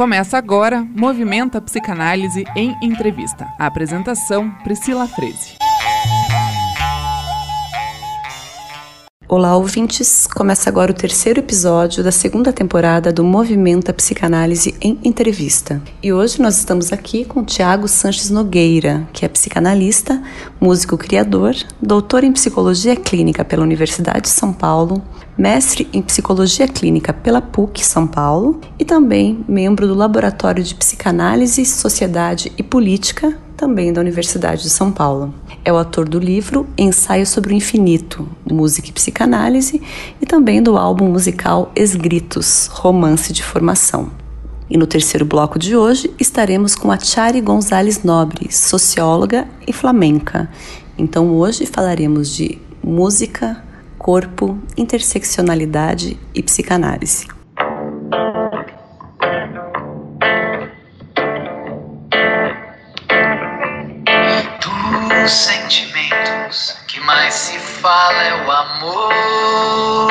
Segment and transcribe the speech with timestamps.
[0.00, 3.46] Começa agora Movimenta Psicanálise em Entrevista.
[3.58, 5.58] A apresentação Priscila Freze.
[9.28, 10.26] Olá, ouvintes!
[10.26, 15.82] Começa agora o terceiro episódio da segunda temporada do Movimenta Psicanálise em Entrevista.
[16.02, 20.20] E hoje nós estamos aqui com Tiago Sanches Nogueira, que é psicanalista,
[20.58, 25.00] músico criador, doutor em psicologia clínica pela Universidade de São Paulo,
[25.40, 31.64] mestre em psicologia clínica pela PUC São Paulo e também membro do Laboratório de Psicanálise,
[31.64, 35.32] Sociedade e Política, também da Universidade de São Paulo.
[35.64, 39.80] É o autor do livro Ensaio sobre o Infinito, Música e Psicanálise,
[40.20, 44.10] e também do álbum musical Esgritos, Romance de Formação.
[44.68, 50.50] E no terceiro bloco de hoje estaremos com a Chari Gonzalez Nobre, socióloga e flamenca.
[50.98, 53.69] Então hoje falaremos de música,
[54.00, 57.28] corpo, interseccionalidade e psicanálise.
[65.22, 70.10] Dos sentimentos que mais se fala é o amor.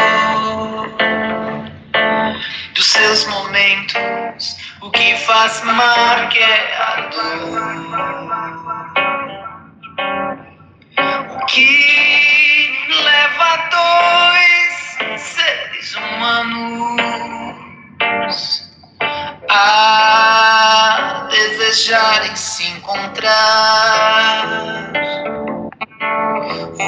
[2.75, 9.08] Dos seus momentos, o que faz marca é a dor.
[16.37, 17.09] Humanos
[19.49, 24.45] a desejarem se encontrar.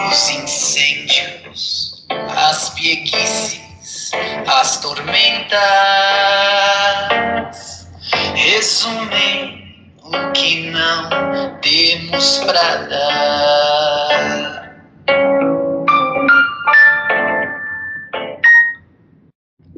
[0.10, 4.12] Os incêndios, as pieguices,
[4.48, 5.58] as tormentas
[8.36, 9.62] resumem
[10.04, 11.10] o que não
[11.62, 14.31] temos pra dar.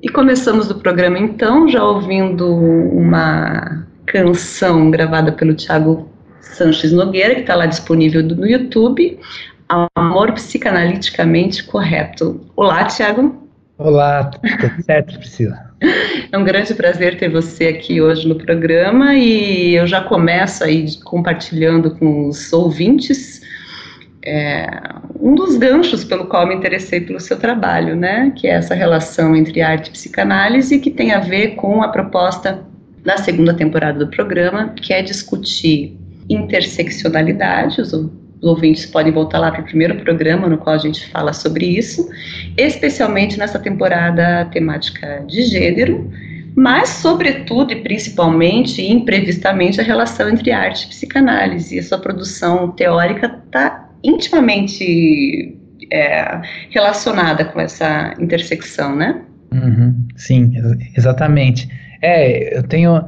[0.04, 6.10] E começamos o programa então, já ouvindo uma canção gravada pelo Tiago
[6.42, 9.18] Sanches Nogueira, que está lá disponível no YouTube,
[9.96, 12.42] Amor Psicanaliticamente Correto.
[12.54, 13.48] Olá, Tiago.
[13.78, 15.72] Olá, tudo certo, Priscila?
[16.30, 20.98] É um grande prazer ter você aqui hoje no programa e eu já começo aí
[21.06, 23.42] compartilhando com os ouvintes
[24.26, 24.68] é,
[25.20, 29.36] um dos ganchos pelo qual me interessei pelo seu trabalho, né, que é essa relação
[29.36, 32.64] entre arte e psicanálise, que tem a ver com a proposta
[33.04, 35.98] da segunda temporada do programa, que é discutir
[36.30, 37.92] interseccionalidade, os
[38.42, 42.10] ouvintes podem voltar lá para o primeiro programa no qual a gente fala sobre isso,
[42.58, 46.10] especialmente nessa temporada temática de gênero,
[46.56, 51.76] mas, sobretudo e principalmente imprevistamente, a relação entre arte e psicanálise.
[51.76, 55.58] E a sua produção teórica está intimamente
[55.92, 59.22] é, relacionada com essa intersecção, né?
[59.52, 60.54] Uhum, sim,
[60.98, 61.70] exatamente.
[62.02, 63.04] É, eu tenho,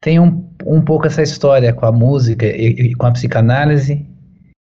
[0.00, 4.06] tenho um, um pouco essa história com a música e, e, com a psicanálise.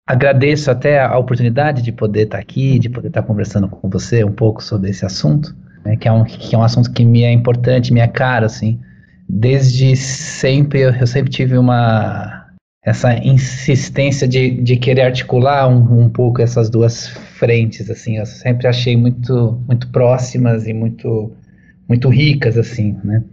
[0.06, 4.34] Agradeço até a oportunidade de poder estar aqui, de poder estar conversando com você um
[4.34, 7.32] pouco sobre esse assunto, né, que, é um, que é um assunto que me é
[7.32, 8.80] importante, me é caro, assim.
[9.30, 12.43] Desde sempre, eu, eu sempre tive uma
[12.86, 18.68] essa insistência de, de querer articular um, um pouco essas duas frentes, assim, eu sempre
[18.68, 21.32] achei muito, muito próximas e muito,
[21.88, 23.24] muito ricas, assim, né?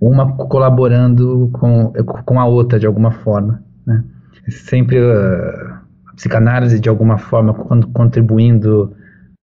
[0.00, 1.92] Uma colaborando com,
[2.24, 4.02] com a outra de alguma forma, né?
[4.48, 5.74] Sempre uh,
[6.06, 7.54] a psicanálise de alguma forma
[7.92, 8.96] contribuindo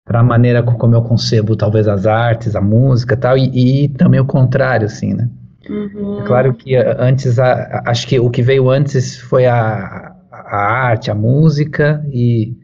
[0.05, 4.21] para a maneira como eu concebo talvez as artes, a música, tal, e, e também
[4.21, 5.29] o contrário, assim, né?
[5.73, 6.21] Uhum.
[6.21, 10.57] É claro que eh, antes, a, acho que o que veio antes foi a, a
[10.57, 12.55] arte, a música, e,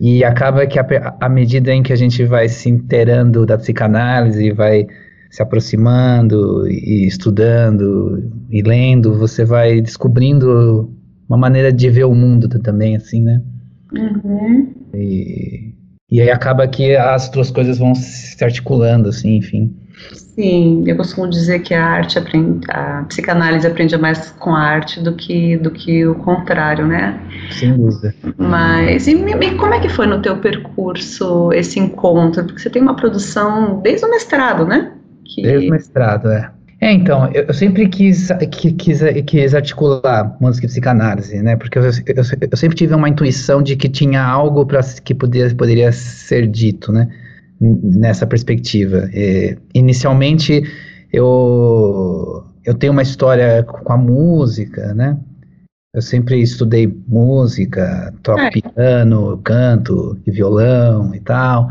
[0.00, 4.86] e acaba que à medida em que a gente vai se inteirando da psicanálise, vai
[5.30, 10.90] se aproximando e estudando e lendo, você vai descobrindo
[11.28, 13.42] uma maneira de ver o mundo também, assim, né?
[13.92, 14.72] Uhum.
[14.94, 15.74] E,
[16.10, 19.74] e aí acaba que as duas coisas vão se articulando, assim, enfim.
[20.12, 25.00] Sim, eu costumo dizer que a arte aprende, a psicanálise aprende mais com a arte
[25.00, 27.20] do que do que o contrário, né?
[27.50, 28.14] Sem dúvida.
[28.36, 32.44] Mas e, e como é que foi no teu percurso esse encontro?
[32.44, 34.92] Porque você tem uma produção desde o mestrado, né?
[35.24, 35.42] Que...
[35.42, 36.50] Desde o mestrado, é.
[36.80, 38.28] É, então, eu, sempre quis,
[38.76, 41.56] quis, quis articular música e psicanálise, né?
[41.56, 41.90] Porque eu, eu,
[42.52, 46.92] eu sempre tive uma intuição de que tinha algo para que poderia, poderia ser dito,
[46.92, 47.08] né?
[47.60, 49.08] Nessa perspectiva.
[49.12, 50.62] É, inicialmente,
[51.12, 55.18] eu, eu tenho uma história com a música, né?
[55.94, 58.50] Eu sempre estudei música, toco é.
[58.50, 61.68] piano, canto e violão e tal.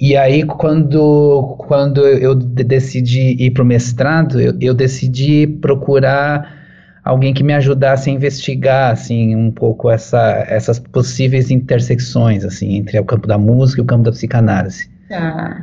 [0.00, 6.57] e aí, quando, quando eu decidi ir para o mestrado, eu, eu, decidi procurar
[7.08, 13.00] alguém que me ajudasse a investigar, assim, um pouco essa, essas possíveis intersecções, assim, entre
[13.00, 14.90] o campo da música e o campo da psicanálise.
[15.10, 15.62] Ah.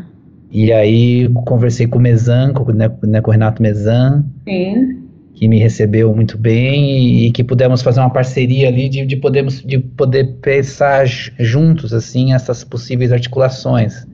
[0.50, 4.26] E aí, conversei com o Mezan, com, né, né, com o Renato Mezan.
[4.44, 5.04] Sim
[5.38, 9.18] que me recebeu muito bem e, e, que pudemos fazer uma parceria ali de, de,
[9.18, 14.08] podermos, de poder pensar juntos assim essas possíveis articulações.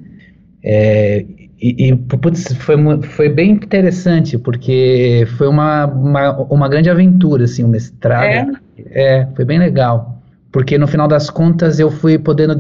[0.64, 1.24] É,
[1.62, 7.64] e, e putz, foi, foi bem interessante, porque foi uma, uma, uma grande aventura, assim,
[7.64, 8.26] o mestrado.
[8.26, 9.20] É?
[9.20, 10.18] é, foi bem legal.
[10.52, 12.58] Porque no final das contas eu fui podendo,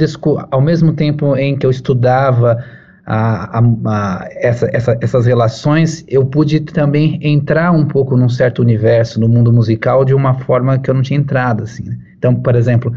[0.51, 2.63] ao mesmo tempo em que eu estudava
[3.05, 8.61] a, a, a essa, essa, essas relações, eu pude também entrar um pouco num certo
[8.61, 11.83] universo, no mundo musical, de uma forma que eu não tinha entrado, assim.
[11.83, 11.97] Né?
[12.17, 12.93] Então, por exemplo,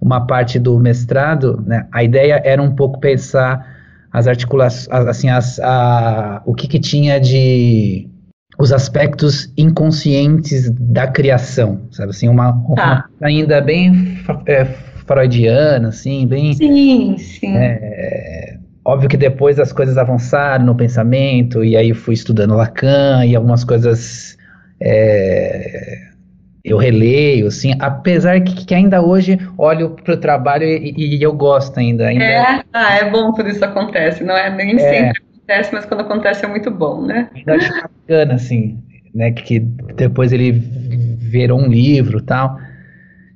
[0.00, 3.69] uma parte do mestrado, né, a ideia era um pouco pensar
[4.12, 8.08] as articulações, assim, as, a, o que, que tinha de
[8.58, 13.08] os aspectos inconscientes da criação, sabe assim, uma, tá.
[13.18, 14.66] uma ainda bem é,
[15.06, 16.52] freudiana, assim, bem...
[16.52, 17.56] Sim, sim.
[17.56, 23.34] É, óbvio que depois as coisas avançaram no pensamento, e aí fui estudando Lacan, e
[23.34, 24.36] algumas coisas
[24.78, 26.09] é,
[26.64, 31.32] eu releio, assim, apesar que, que ainda hoje olho para o trabalho e, e, eu
[31.32, 32.06] gosto ainda.
[32.06, 34.50] ainda é, ah, é bom quando isso acontece, não é?
[34.50, 37.28] Nem é, sempre acontece, mas quando acontece é muito bom, né?
[37.34, 38.78] Ainda acho bacana, assim,
[39.14, 39.58] né, que, que
[39.94, 42.58] depois ele virou um livro tal,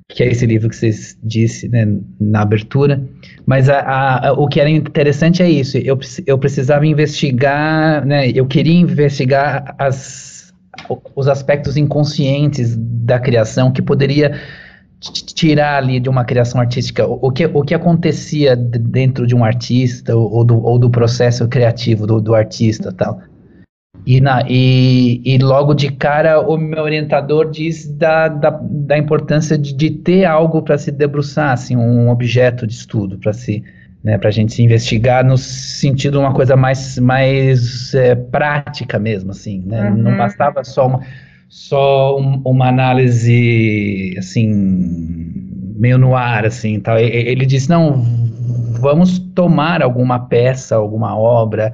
[0.07, 1.87] que é esse livro que vocês disse, né,
[2.19, 3.03] na abertura,
[3.45, 5.97] mas a, a, o que era interessante é isso, eu,
[6.27, 10.34] eu precisava investigar, né, eu queria investigar as
[11.15, 14.39] os aspectos inconscientes da criação que poderia
[14.99, 17.05] tirar ali de uma criação artística.
[17.05, 22.07] O que, o que acontecia dentro de um artista ou do, ou do processo criativo
[22.07, 23.19] do, do artista tal.
[24.05, 29.57] E, na, e, e logo de cara o meu orientador diz da, da, da importância
[29.57, 33.63] de, de ter algo para se debruçar assim um objeto de estudo para se
[34.05, 38.99] né, para a gente se investigar no sentido de uma coisa mais, mais é, prática
[38.99, 39.89] mesmo, assim, né?
[39.89, 39.97] Uhum.
[39.97, 41.01] Não bastava só uma,
[41.49, 44.47] só um, uma análise, assim,
[45.75, 46.99] meio no ar, assim, tal.
[46.99, 48.03] Ele disse, não,
[48.79, 51.73] vamos tomar alguma peça, alguma obra,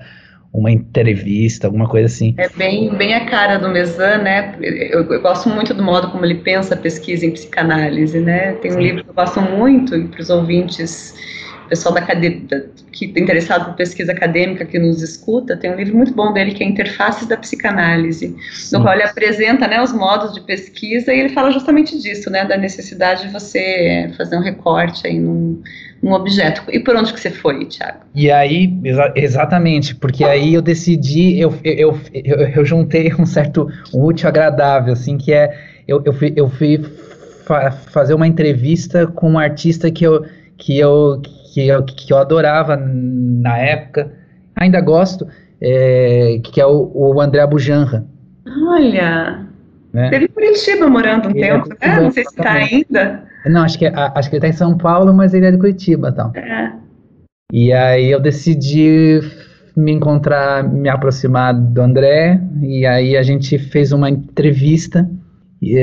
[0.54, 2.33] uma entrevista, alguma coisa assim.
[2.38, 4.56] É bem, bem a cara do Mezan, né?
[4.62, 8.54] Eu, eu, gosto muito do modo como ele pensa a pesquisa em psicanálise, né?
[8.54, 8.81] Tem um Sim.
[8.81, 11.13] livro que eu gosto muito e para os ouvintes
[11.71, 15.95] pessoal da, da que está interessado por pesquisa acadêmica que nos escuta, tem um livro
[15.95, 18.75] muito bom dele que é Interfaces da Psicanálise, Sim.
[18.75, 22.44] no qual ele apresenta né, os modos de pesquisa e ele fala justamente disso, né,
[22.44, 25.63] da necessidade de você fazer um recorte aí num,
[26.03, 26.62] num objeto.
[26.69, 28.00] E por onde que você foi, Tiago?
[28.13, 33.69] E aí, exa exatamente, porque aí eu decidi, eu, eu, eu, eu, juntei um certo
[33.94, 35.57] um útil agradável, assim, que é,
[35.88, 36.83] eu, eu fui, eu fui
[37.45, 40.25] fa fazer uma entrevista com um artista que eu,
[40.57, 41.21] que eu
[41.51, 44.12] que eu, que eu adorava na época,
[44.56, 45.27] ainda gosto,
[45.59, 48.06] é, que é o, o André Bujanra.
[48.68, 49.45] Olha,
[49.94, 50.09] né?
[50.09, 52.00] teve Curitiba morando um ele é tempo, é né?
[52.00, 53.24] Não sei se está ainda.
[53.45, 56.09] Não, acho que, acho que ele está em São Paulo, mas ele é de Curitiba,
[56.09, 56.31] então.
[56.36, 56.71] É.
[57.51, 59.19] E aí eu decidi
[59.75, 65.09] me encontrar, me aproximar do André, e aí a gente fez uma entrevista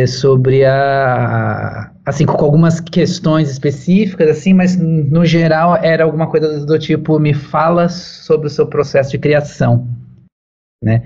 [0.06, 6.78] sobre a assim com algumas questões específicas assim mas no geral era alguma coisa do
[6.78, 9.86] tipo me fala sobre o seu processo de criação
[10.82, 11.02] né?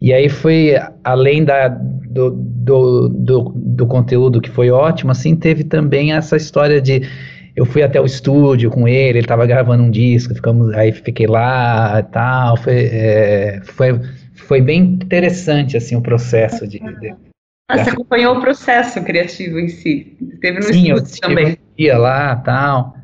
[0.00, 5.64] E aí foi além da do, do, do, do conteúdo que foi ótimo assim teve
[5.64, 7.02] também essa história de
[7.54, 11.26] eu fui até o estúdio com ele, ele estava gravando um disco, ficamos, aí fiquei
[11.26, 14.00] lá e tal, foi, é, foi,
[14.34, 17.14] foi bem interessante, assim, o processo de, de
[17.68, 20.16] ah, você acompanhou o processo criativo em si?
[20.40, 21.56] Teve no Sim, eu também.
[21.78, 22.96] ia lá tal.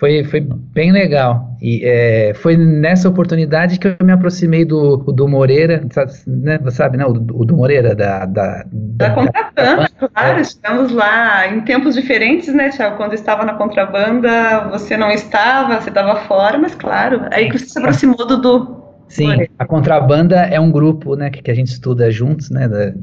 [0.00, 1.50] Foi, foi bem legal.
[1.60, 6.96] E é, foi nessa oportunidade que eu me aproximei do, do Moreira, sabe, né, sabe
[6.96, 8.24] né, o, o do Moreira, da...
[8.24, 10.40] Da, da, da contrabanda, da, claro, é.
[10.40, 12.96] estamos lá em tempos diferentes, né, Tiago?
[12.96, 17.66] Quando estava na contrabanda, você não estava, você estava fora, mas claro, aí que você
[17.66, 18.40] se aproximou do...
[18.40, 22.66] do Sim, a contrabanda é um grupo, né, que, que a gente estuda juntos, né,
[22.66, 22.94] da,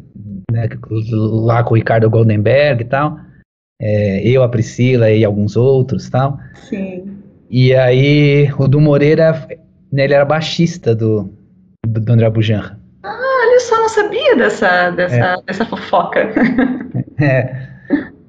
[0.51, 0.67] né,
[1.11, 3.19] lá com o Ricardo Goldenberg e tal.
[3.79, 6.39] É, eu, a Priscila e alguns outros tal.
[6.55, 7.17] Sim.
[7.49, 9.47] E aí o do Moreira,
[9.91, 11.31] né, ele era baixista do,
[11.85, 12.79] do, do André Bujanra.
[13.03, 15.41] Ah, ele só não sabia dessa, dessa, é.
[15.45, 16.19] dessa fofoca.
[17.21, 17.67] é.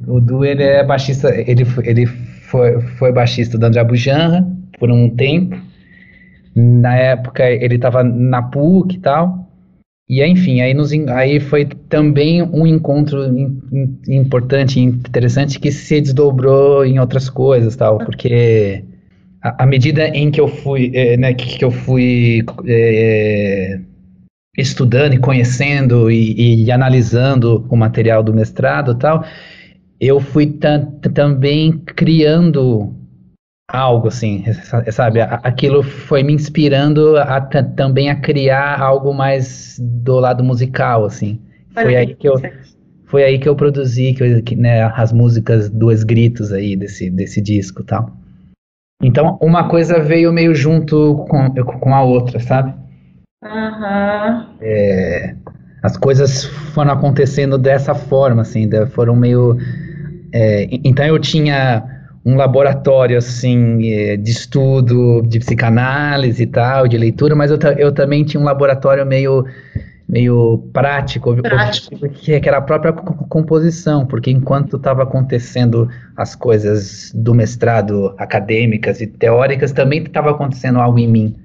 [0.07, 4.47] O Du, ele é baixista, ele, ele foi, foi baixista do André Bujanra
[4.79, 5.57] por um tempo.
[6.55, 9.48] na época ele estava na PUC e tal.
[10.09, 16.01] E enfim, aí, nos, aí foi também um encontro in, in, importante interessante que se
[16.01, 18.85] desdobrou em outras coisas, tal, porque
[19.43, 23.81] à medida em que eu fui, é, né, que, que eu fui é,
[24.57, 29.25] estudando e conhecendo e, e, analisando o material do mestrado, tal,
[30.01, 30.59] eu fui
[31.15, 32.95] também criando
[33.69, 34.45] algo assim,
[34.91, 35.21] sabe?
[35.21, 41.41] Aquilo foi me inspirando a, também a criar algo mais do lado musical, assim.
[41.75, 42.35] Foi aí que eu
[43.07, 47.85] foi aí que eu produzi que, né, as músicas dos gritos aí desse desse disco,
[47.85, 48.11] tal.
[49.03, 52.75] Então, uma coisa veio meio junto com, com a outra, sabe?
[53.45, 54.47] Uhum.
[54.61, 55.37] É,
[55.83, 59.57] as coisas foram acontecendo dessa forma, assim, foram meio.
[60.33, 66.99] É, então eu tinha um laboratório assim é, de estudo de psicanálise e tal, de
[66.99, 69.45] leitura, mas eu, eu também tinha um laboratório meio
[70.09, 72.09] meio prático, prático.
[72.09, 79.07] Que, era a própria composição, porque enquanto estava acontecendo as coisas do mestrado acadêmicas e
[79.07, 81.37] teóricas, também estava acontecendo algo em mim.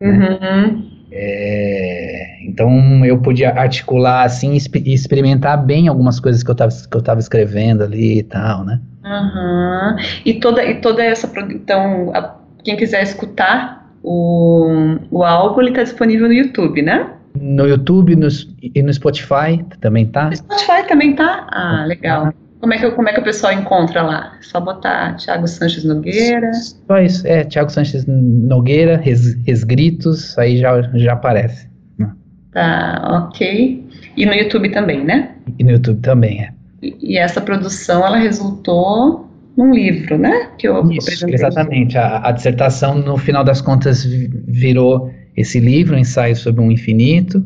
[0.00, 0.08] Né?
[0.08, 0.96] Uhum.
[1.12, 6.96] É, então eu podia articular assim e experimentar bem algumas coisas que eu estava que
[6.96, 8.80] eu tava escrevendo ali e tal, né?
[9.06, 9.96] Uhum.
[10.24, 12.34] E toda e toda essa então a,
[12.64, 17.12] quem quiser escutar o, o álbum ele está disponível no YouTube, né?
[17.40, 18.26] No YouTube no,
[18.60, 20.28] e no Spotify também tá?
[20.28, 21.46] No Spotify também tá?
[21.52, 22.32] Ah, legal.
[22.60, 24.32] Como é, que, como é que o pessoal encontra lá?
[24.40, 26.52] Só botar Thiago Sanches Nogueira.
[26.52, 31.68] Só isso, é, Thiago Sanches Nogueira, res, Resgritos, aí já, já aparece.
[31.98, 32.10] Né?
[32.52, 33.86] Tá, ok.
[34.16, 35.32] E no YouTube também, né?
[35.58, 36.55] E no YouTube também, é.
[36.86, 40.50] E, e essa produção, ela resultou num livro, né?
[40.58, 41.96] Que eu Isso, exatamente.
[41.96, 47.44] A, a dissertação, no final das contas, virou esse livro, Ensaio sobre um Infinito,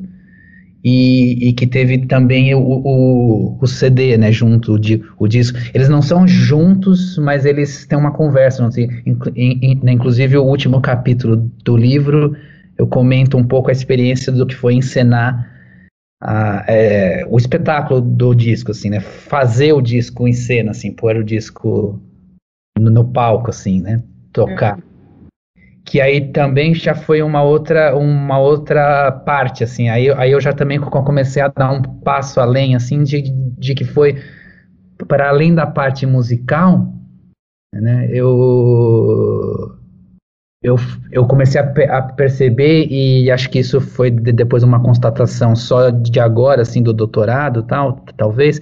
[0.82, 5.58] e, e, que teve também o, o, o, CD, né, junto, de, o disco.
[5.74, 8.62] Eles não são juntos, mas eles têm uma conversa.
[8.62, 12.34] Não sei, né, inclusive, o último capítulo do livro,
[12.78, 15.46] eu comento um pouco a experiência do que foi encenar
[16.20, 21.16] a, é, o espetáculo do disco, assim, né, fazer o disco em cena, assim, pôr
[21.16, 22.00] o disco
[22.78, 24.76] no, no palco, assim, né, tocar.
[24.76, 24.82] Uhum.
[25.84, 29.88] Que aí também já foi uma outra uma outra parte assim.
[29.88, 33.22] Aí, aí eu já também comecei a dar um passo além assim de,
[33.58, 34.22] de que foi
[35.08, 36.86] para além da parte musical
[37.72, 38.08] né?
[38.10, 39.76] Eu
[40.62, 40.76] eu,
[41.10, 45.90] eu comecei a, a perceber e acho que isso foi de, depois uma constatação só
[45.90, 48.60] de agora assim do doutorado tal talvez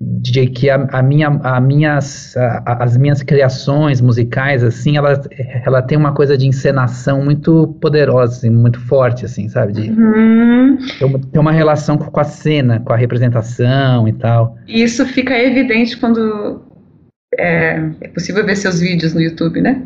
[0.00, 5.20] de que a, a minha, a minhas, a, as minhas criações musicais, assim, ela,
[5.64, 9.72] ela tem uma coisa de encenação muito poderosa, assim, muito forte, assim, sabe?
[9.72, 10.76] De, uhum.
[11.32, 14.56] tem, uma relação com a cena, com a representação e tal.
[14.66, 16.62] Isso fica evidente quando
[17.38, 19.82] é, é possível ver seus vídeos no YouTube, né?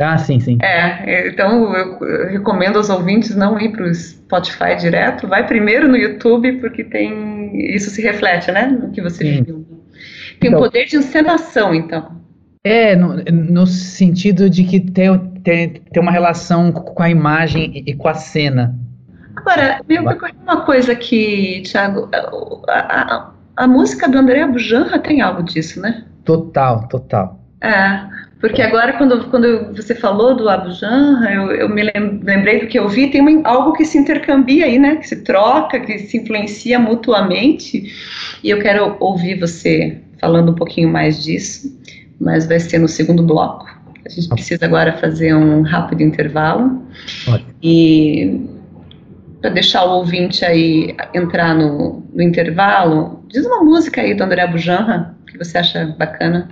[0.00, 0.58] Ah, sim, sim.
[0.62, 5.96] É, então eu recomendo aos ouvintes não ir para o Spotify direto, vai primeiro no
[5.96, 9.44] YouTube, porque tem isso se reflete, né, no que você sim.
[10.40, 12.20] Tem então, um poder de encenação, então.
[12.64, 17.94] É, no, no sentido de que tem, tem, tem uma relação com a imagem e
[17.94, 18.74] com a cena.
[19.36, 19.80] Agora,
[20.42, 26.04] uma coisa que, Thiago, a, a, a música do André Bujanra tem algo disso, né?
[26.24, 27.40] Total, total.
[27.60, 28.00] É,
[28.42, 31.84] porque agora, quando, quando você falou do Abu Janra, eu, eu me
[32.24, 34.96] lembrei do que eu vi, tem uma, algo que se intercambia aí, né?
[34.96, 37.84] Que se troca, que se influencia mutuamente.
[38.42, 41.72] E eu quero ouvir você falando um pouquinho mais disso,
[42.20, 43.64] mas vai ser no segundo bloco.
[44.04, 46.84] A gente precisa agora fazer um rápido intervalo.
[47.62, 48.40] E
[49.40, 54.44] para deixar o ouvinte aí entrar no, no intervalo, diz uma música aí do André
[54.48, 56.48] Bujanra que você acha bacana.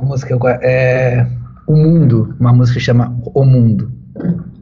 [0.00, 1.26] Uma música é
[1.66, 3.92] O Mundo, uma música que chama O Mundo.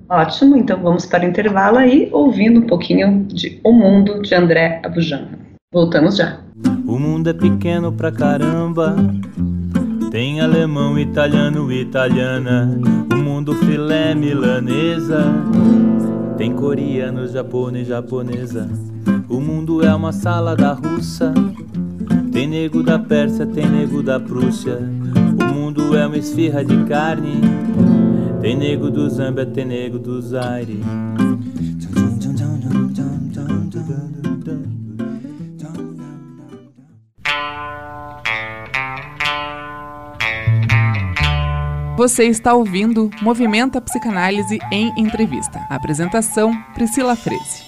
[0.08, 4.82] Ótimo, então vamos para o intervalo aí, ouvindo um pouquinho de O Mundo de André
[4.84, 5.38] Abujanra.
[5.72, 6.40] Voltamos já.
[6.86, 8.96] O mundo é pequeno pra caramba.
[10.10, 12.76] Tem alemão, italiano, italiana.
[13.12, 15.22] O mundo filé milanesa.
[16.36, 18.68] Tem coreano, japonês, japonesa.
[19.28, 21.32] O mundo é uma sala da russa.
[22.32, 24.78] Tem nego da Pérsia, tem nego da Prússia.
[25.78, 27.40] Mundo é uma esfirra de carne.
[28.42, 30.82] Tem nego do Zâmbia, tem nego do Zaire.
[41.96, 45.60] Você está ouvindo Movimenta Psicanálise em Entrevista.
[45.70, 47.62] Apresentação: Priscila Freze.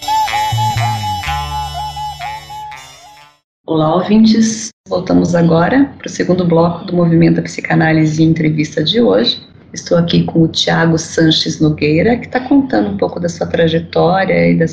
[3.65, 4.69] Olá, ouvintes.
[4.91, 9.41] Voltamos agora para o segundo bloco do Movimento Psicanálise em Entrevista de hoje.
[9.73, 14.51] Estou aqui com o Tiago Sanches Nogueira, que está contando um pouco da sua trajetória
[14.51, 14.65] e da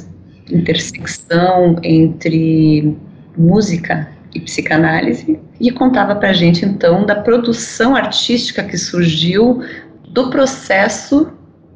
[0.50, 2.96] intersecção entre
[3.36, 9.62] música e psicanálise e contava para a gente então da produção artística que surgiu
[10.08, 11.28] do processo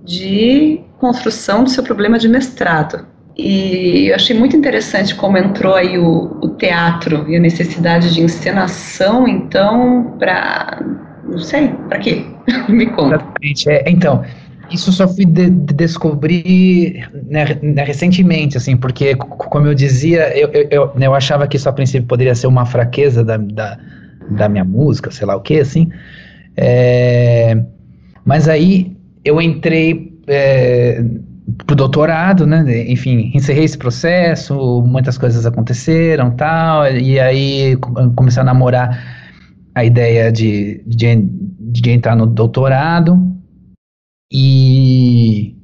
[0.05, 3.07] de construção do seu problema de mestrado.
[3.37, 8.21] E eu achei muito interessante como entrou aí o, o teatro e a necessidade de
[8.21, 10.83] encenação, então, para.
[11.25, 12.27] Não sei, para quê?
[12.69, 13.17] Me conta.
[13.17, 13.71] Exatamente.
[13.71, 14.23] É, então,
[14.71, 20.51] isso só fui de, de descobrir né, né, recentemente, assim, porque, como eu dizia, eu,
[20.71, 23.79] eu, né, eu, achava que isso a princípio poderia ser uma fraqueza da, da,
[24.31, 25.91] da minha música, sei lá o que, assim.
[26.57, 27.63] É,
[28.25, 31.03] mas aí eu entrei é,
[31.67, 32.91] pro doutorado, né?
[32.91, 37.77] Enfim, encerrei esse processo, muitas coisas aconteceram tal, e aí
[38.17, 39.23] comecei a namorar
[39.75, 41.17] a ideia de, de,
[41.59, 43.19] de entrar no doutorado.
[44.33, 45.55] E,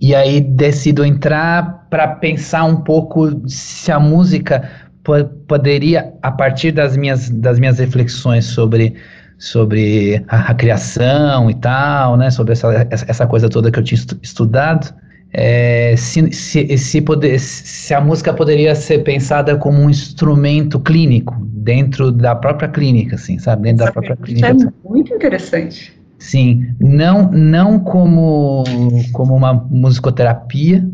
[0.00, 4.68] e aí decido entrar para pensar um pouco se a música
[5.02, 8.94] po poderia, a partir das minhas, das minhas reflexões sobre,
[9.38, 14.00] sobre a, a criação e tal, né, sobre essa, essa coisa toda que eu tinha
[14.20, 14.92] estudado,
[15.32, 21.36] é, se, se, se, poder, se a música poderia ser pensada como um instrumento clínico
[21.42, 23.62] dentro da própria clínica, assim, sabe?
[23.62, 24.52] Dentro da própria clínica.
[24.52, 25.98] Isso é muito interessante.
[26.18, 28.64] Sim, não, não como,
[29.12, 30.88] como uma musicoterapia,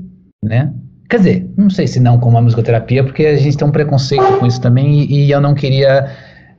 [0.44, 0.72] né?
[1.08, 4.38] Quer dizer, não sei se não como uma musicoterapia, porque a gente tem um preconceito
[4.38, 6.10] com isso também e, e eu não queria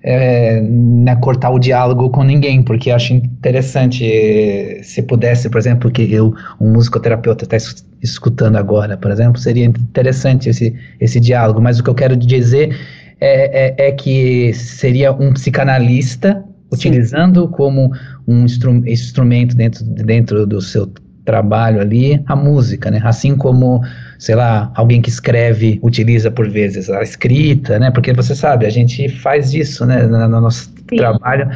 [0.07, 5.89] é, né, cortar o diálogo com ninguém, porque acho interessante eh, se pudesse, por exemplo,
[5.89, 6.31] que eu,
[6.61, 7.57] um musicoterapeuta está
[8.03, 12.77] escutando agora, por exemplo, seria interessante esse, esse diálogo, mas o que eu quero dizer
[13.19, 17.51] é, é, é que seria um psicanalista utilizando Sim.
[17.51, 17.91] como
[18.27, 20.87] um instru instrumento dentro, dentro do seu
[21.25, 23.01] trabalho ali a música, né?
[23.03, 23.81] Assim como,
[24.19, 27.91] sei lá, alguém que escreve utiliza por vezes a escrita, né?
[27.91, 30.03] Porque você sabe, a gente faz isso, né?
[30.03, 30.95] No, no nosso Sim.
[30.95, 31.49] trabalho,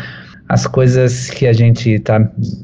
[0.50, 2.20] as coisas que a gente está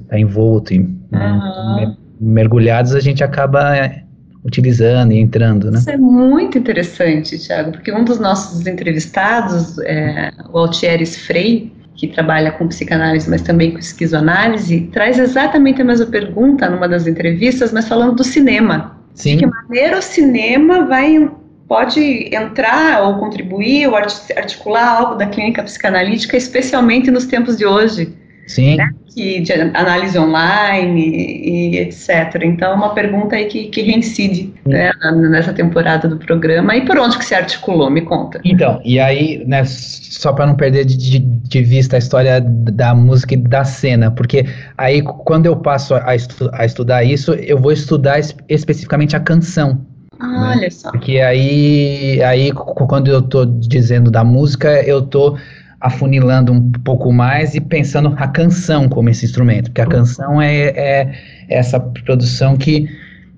[0.09, 1.95] tá envolto e uhum.
[2.19, 4.01] mergulhados, a gente acaba é,
[4.43, 5.77] utilizando e entrando, né?
[5.77, 12.08] Isso é muito interessante, Thiago, porque um dos nossos entrevistados, é, o Altieres Frei, que
[12.08, 17.71] trabalha com psicanálise, mas também com esquizoanálise, traz exatamente a mesma pergunta numa das entrevistas,
[17.71, 18.97] mas falando do cinema.
[19.13, 19.38] Sim.
[19.38, 21.29] De que maneira o cinema vai
[21.67, 28.13] pode entrar ou contribuir ou articular algo da clínica psicanalítica, especialmente nos tempos de hoje.
[28.47, 28.77] Sim.
[28.77, 28.89] Né?
[29.08, 32.41] Que, de análise online e, e, etc.
[32.43, 34.91] Então, é uma pergunta aí que, que reincide né,
[35.29, 36.75] nessa temporada do programa.
[36.75, 37.89] E por onde que se articulou?
[37.89, 38.41] Me conta.
[38.43, 42.93] Então, e aí, né, só para não perder de, de, de, vista a história da
[42.93, 44.45] música e da cena, porque
[44.77, 49.19] aí quando eu passo a, estu, a estudar isso, eu vou estudar es, especificamente a
[49.19, 49.86] canção.
[50.19, 50.55] Ah, né?
[50.58, 50.91] Olha só.
[50.91, 55.38] Porque aí, aí, quando eu estou dizendo da música, eu estou
[55.85, 60.69] afunilando um pouco mais e pensando a canção como esse instrumento, porque a canção é,
[60.69, 61.11] é
[61.47, 62.89] essa produção que,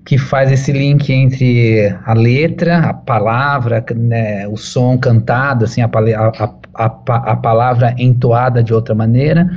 [0.06, 5.90] que faz esse link entre a letra, a palavra, né, o som cantado, assim, a,
[5.92, 9.50] a, a, a, palavra entoada de outra maneira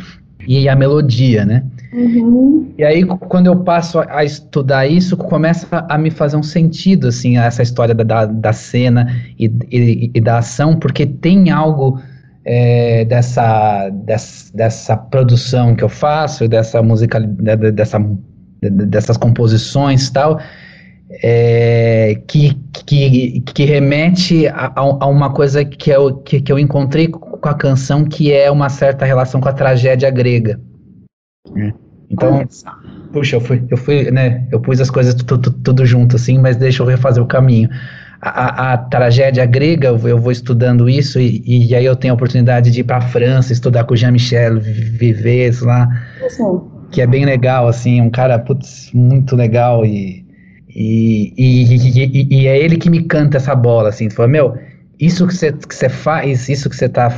[0.45, 1.63] e a melodia, né?
[1.93, 2.73] Uhum.
[2.77, 7.07] E aí, quando eu passo a, a, estudar isso, começa a me fazer um sentido,
[7.07, 12.01] assim, essa história da, da, da cena e, e, e da ação, porque tem algo
[12.45, 17.99] é, dessa, dessa, dessa produção que eu faço, dessa música, dessa,
[18.61, 20.39] dessas composições tal,
[21.23, 22.53] é, que,
[22.85, 27.53] que, que remete a, a, uma coisa que eu, que, que eu encontrei com a
[27.53, 30.59] canção, que é uma certa relação com a tragédia grega.
[31.55, 31.73] É.
[32.09, 32.45] Então,
[33.13, 36.57] puxa, eu fui, eu fui, né, eu pus as coisas tudo, tudo junto assim, mas
[36.57, 37.69] deixa eu refazer o caminho
[38.21, 42.69] a, a, tragédia grega, eu vou estudando isso e, e aí eu tenho a oportunidade
[42.69, 45.89] de ir para a França, estudar com o Jean-Michel Vives lá,
[46.29, 46.61] Sim.
[46.91, 50.23] que é bem legal, assim, um cara, putz, muito legal e,
[50.69, 54.55] e, e, e, é ele que me canta essa bola, assim, fala, meu,
[54.99, 57.09] isso que você que faz, isso que você está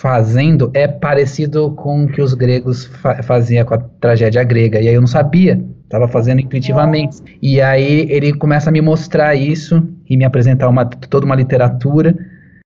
[0.00, 4.88] fazendo é parecido com o que os gregos fa faziam com a tragédia grega, e
[4.88, 7.18] aí eu não sabia, estava fazendo intuitivamente.
[7.42, 12.16] E aí ele começa a me mostrar isso e me apresentar uma, toda uma literatura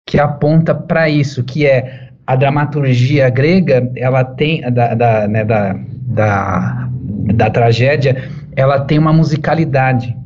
[0.06, 5.80] que aponta para isso, que é a dramaturgia grega, ela tem, da, da, né, da,
[5.90, 6.90] da,
[7.36, 8.22] da tragédia,
[8.54, 10.18] ela tem uma musicalidade.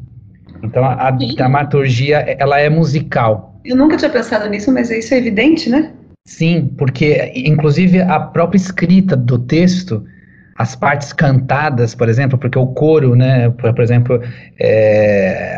[0.64, 3.62] Então a, a dramaturgia ela é musical.
[3.64, 5.92] Eu nunca tinha pensado nisso, mas isso é evidente, né?
[6.28, 10.04] Sim, porque inclusive a própria escrita do texto,
[10.58, 14.22] as partes cantadas, por exemplo, porque o coro, né, por, exemplo,
[14.60, 15.58] é,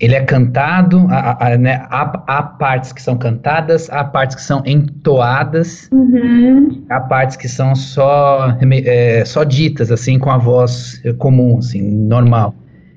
[0.00, 4.42] ele é cantado, há, há, né, há, há, partes que são cantadas, há partes que
[4.42, 6.82] são entoadas, uhum.
[6.88, 12.54] há partes que são só, é, só ditas, assim, com a voz comum, assim, normal.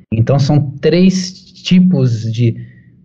[0.09, 2.55] Então são três tipos de,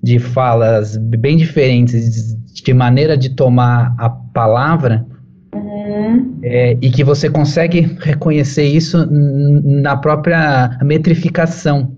[0.04, 5.06] de falas bem diferentes, de maneira de tomar a palavra,
[5.54, 6.38] uhum.
[6.42, 11.96] é, e que você consegue reconhecer isso na própria metrificação.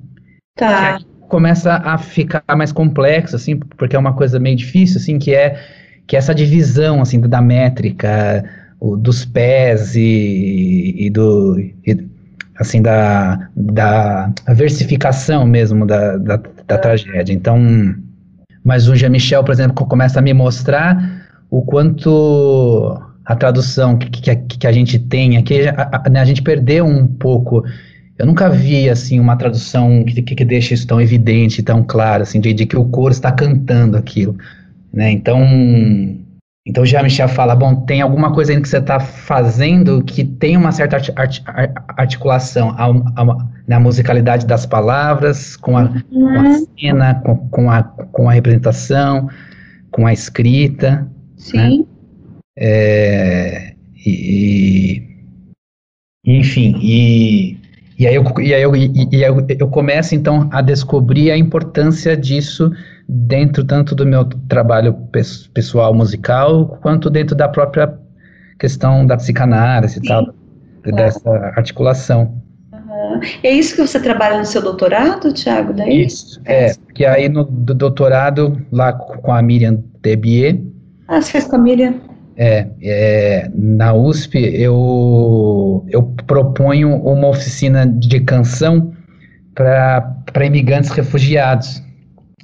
[0.57, 5.35] Tá começa a ficar mais complexo, assim, porque é uma coisa meio difícil, assim, que
[5.35, 5.61] é
[6.07, 8.45] que é essa divisão, assim, da métrica,
[8.79, 11.95] o, dos pés e, e do, e,
[12.59, 17.33] assim, da, da versificação mesmo da, da, da tragédia.
[17.33, 17.59] Então,
[18.65, 24.37] mas o Jean-Michel, por exemplo, começa a me mostrar o quanto a tradução que, que,
[24.37, 27.65] que a gente tem aqui, a, a, né, a gente perdeu um pouco
[28.19, 32.23] eu nunca vi assim uma tradução que, que, que deixa isso tão evidente, tão claro,
[32.23, 34.37] assim, de, de que o coro está cantando aquilo,
[34.93, 35.11] né?
[35.11, 35.39] Então,
[36.67, 40.57] então já Michel fala, bom, tem alguma coisa aí que você está fazendo que tem
[40.57, 41.41] uma certa art, art,
[41.97, 42.87] articulação a,
[43.23, 46.67] a, na musicalidade das palavras, com a, com a uhum.
[46.77, 49.31] cena, com, com, a, com a representação,
[49.93, 51.07] com a escrita.
[51.37, 51.57] Sim.
[51.57, 51.85] Né?
[52.59, 53.75] É,
[54.05, 55.03] e,
[56.25, 57.61] enfim, e
[57.99, 61.37] e aí, eu, e aí, eu, e, e eu, eu começo então a descobrir a
[61.37, 62.71] importância disso
[63.09, 64.95] dentro tanto do meu trabalho
[65.55, 67.95] pessoal musical quanto dentro da própria
[68.59, 70.35] questão da psicanálise e tal,
[70.85, 72.43] dessa articulação.
[72.73, 73.21] Uhum.
[73.43, 75.73] É isso que você trabalha no seu doutorado, Tiago?
[75.73, 76.05] Daí?
[76.05, 80.61] Isso, é, que aí no do doutorado, lá com a Miriam Debier.
[81.09, 81.95] Ah, você fez com a Miriam?
[82.37, 88.93] É, é, na USP eu, eu proponho uma oficina de canção
[89.55, 91.83] para imigrantes refugiados.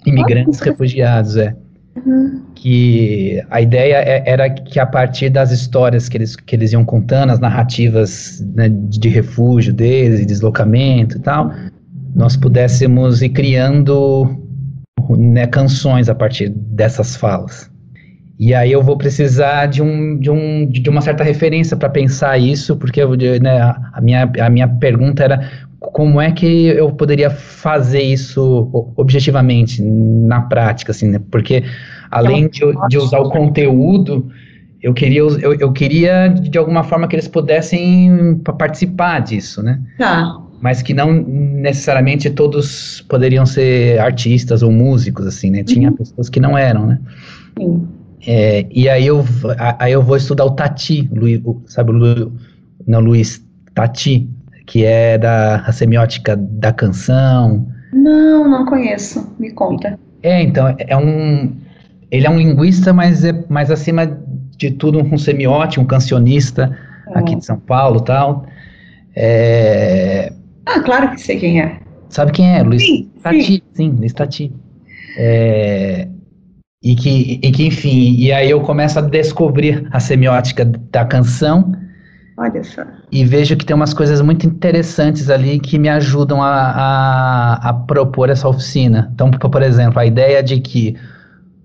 [0.07, 1.55] Imigrantes refugiados, é.
[1.95, 2.43] Uhum.
[2.55, 6.85] Que a ideia é, era que a partir das histórias que eles, que eles iam
[6.85, 11.53] contando, as narrativas né, de refúgio deles, de deslocamento e tal,
[12.15, 14.39] nós pudéssemos ir criando
[15.11, 17.71] né, canções a partir dessas falas.
[18.39, 22.39] E aí eu vou precisar de, um, de, um, de uma certa referência para pensar
[22.39, 23.11] isso, porque eu,
[23.41, 23.61] né,
[23.93, 25.51] a, minha, a minha pergunta era
[25.91, 31.21] como é que eu poderia fazer isso objetivamente, na prática, assim, né?
[31.31, 31.65] Porque
[32.11, 34.31] além de, de usar o conteúdo,
[34.81, 39.81] eu queria, eu, eu queria de alguma forma que eles pudessem participar disso, né?
[39.99, 40.39] Tá.
[40.61, 45.65] Mas que não necessariamente todos poderiam ser artistas ou músicos, assim, né?
[45.65, 45.97] Tinha uhum.
[45.97, 47.01] pessoas que não eram, né?
[47.59, 47.89] Sim.
[48.25, 49.25] É, e aí eu,
[49.79, 52.29] aí eu vou estudar o Tati, Luiz, sabe o Luiz,
[52.87, 54.29] não, Luiz Tati,
[54.73, 57.69] que é da semiótica da canção.
[57.93, 59.31] Não, não conheço.
[59.39, 59.99] Me conta.
[60.23, 61.55] É, então, é um.
[62.11, 64.07] Ele é um linguista, mas é mais acima
[64.57, 66.75] de tudo um semiótico, um cancionista
[67.07, 67.19] é.
[67.19, 68.47] aqui de São Paulo tal.
[69.15, 70.33] É...
[70.65, 71.79] Ah, claro que sei quem é.
[72.09, 72.63] Sabe quem é?
[72.63, 74.53] Luiz sim, Tati, sim, sim Luiz Tati.
[75.19, 76.09] É,
[76.83, 81.75] e que, e que, enfim, e aí eu começo a descobrir a semiótica da canção.
[82.37, 82.83] Olha só.
[83.11, 87.75] E vejo que tem umas coisas muito interessantes ali que me ajudam a, a, a
[87.75, 89.11] propor essa oficina.
[89.15, 90.97] Então, por exemplo, a ideia de que,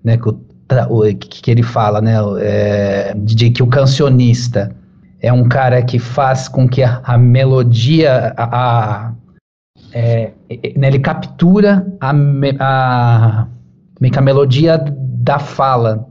[0.04, 4.70] né, que, o, que ele fala, né, é, de que o cancionista
[5.20, 9.12] é um cara que faz com que a, a melodia, a, a
[9.92, 10.32] é,
[10.76, 12.12] né, ele captura a,
[12.60, 13.46] a,
[14.16, 16.06] a melodia da fala.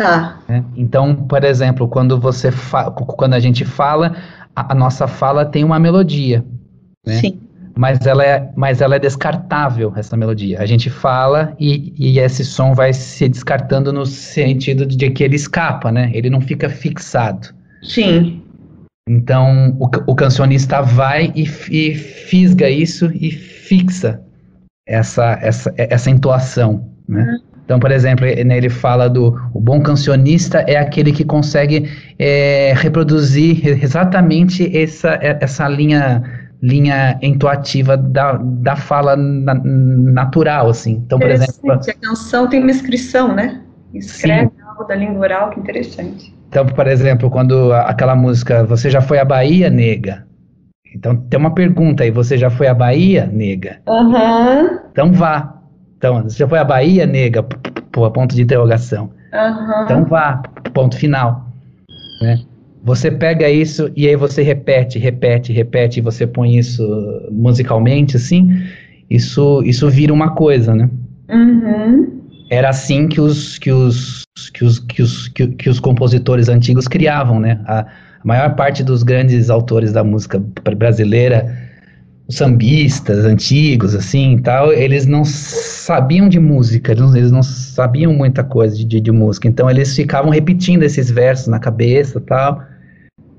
[0.00, 0.40] Tá.
[0.48, 0.64] Né?
[0.78, 2.50] Então, por exemplo, quando você
[3.18, 4.16] quando a gente fala,
[4.56, 6.42] a, a, nossa fala tem uma melodia.
[7.06, 7.16] Né?
[7.16, 7.40] Sim.
[7.76, 10.58] Mas ela, é, mas ela é descartável, essa melodia.
[10.58, 15.36] A gente fala e, e esse som vai se descartando no sentido de que ele
[15.36, 16.10] escapa, né?
[16.14, 17.48] Ele não fica fixado.
[17.82, 18.42] Sim.
[19.06, 24.22] Então, o, o cancionista vai e, e fisga isso e fixa
[24.86, 27.22] essa, essa, essa entoação, né?
[27.22, 27.49] Uhum.
[27.70, 32.74] Então, por exemplo, né, ele fala do o bom cancionista é aquele que consegue é,
[32.76, 36.20] reproduzir exatamente essa, essa linha
[36.60, 41.00] linha entoativa da, da fala na, natural, assim.
[41.06, 41.70] Então, por exemplo...
[41.70, 43.60] A canção tem uma inscrição, né?
[43.94, 44.62] Escreve sim.
[44.68, 46.34] algo da língua oral, que interessante.
[46.48, 50.26] Então, por exemplo, quando aquela música Você Já Foi à Bahia, Nega,
[50.92, 53.78] Então tem uma pergunta aí, você já foi à Bahia, nega?
[53.86, 54.80] Aham.
[54.90, 55.59] Então vá.
[56.00, 57.42] Então, você foi à Bahia, nega?
[57.92, 59.10] Pô, ponto de interrogação.
[59.34, 59.84] Aham.
[59.84, 61.46] Então vá, ponto final.
[62.22, 62.40] Né?
[62.82, 66.82] Você pega isso e aí você repete, repete, repete, e você põe isso
[67.30, 68.50] musicalmente, assim,
[69.10, 70.88] isso, isso vira uma coisa, né?
[71.28, 72.22] Uhum.
[72.48, 76.88] Era assim que os, que os, que os, que os, que, que os compositores antigos
[76.88, 77.60] criavam, né?
[77.66, 77.86] A, a
[78.24, 80.42] maior parte dos grandes autores da música
[80.78, 81.69] brasileira,
[82.30, 88.12] os sambistas antigos, assim, tal, eles não sabiam de música, eles não, eles não sabiam
[88.12, 92.62] muita coisa de, de, de música, então eles ficavam repetindo esses versos na cabeça, tal,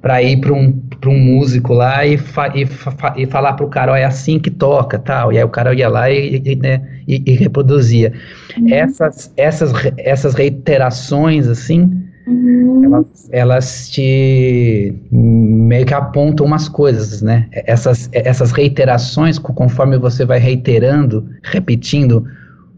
[0.01, 3.69] para ir para um, um músico lá e, fa, e, fa, e falar para o
[3.69, 5.31] cara, ó, é assim que toca, tal.
[5.31, 8.11] E aí o cara ia lá e, e, né, e, e reproduzia.
[8.57, 8.73] Uhum.
[8.73, 12.85] Essas, essas, essas reiterações, assim, uhum.
[12.85, 17.47] elas, elas te meio que apontam umas coisas, né?
[17.51, 22.25] Essas, essas reiterações, conforme você vai reiterando, repetindo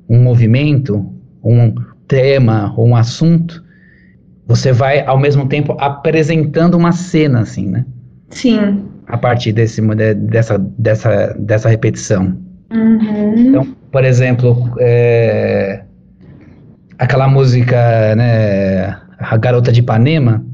[0.09, 1.05] um movimento,
[1.43, 1.73] um
[2.07, 3.63] tema ou um assunto,
[4.47, 7.85] você vai ao mesmo tempo apresentando uma cena, assim, né?
[8.29, 8.85] Sim.
[9.07, 9.81] A partir desse,
[10.15, 12.37] dessa, dessa, dessa repetição.
[12.71, 13.35] Uhum.
[13.37, 15.83] Então, por exemplo, é,
[16.97, 20.45] aquela música, né, A Garota de Ipanema,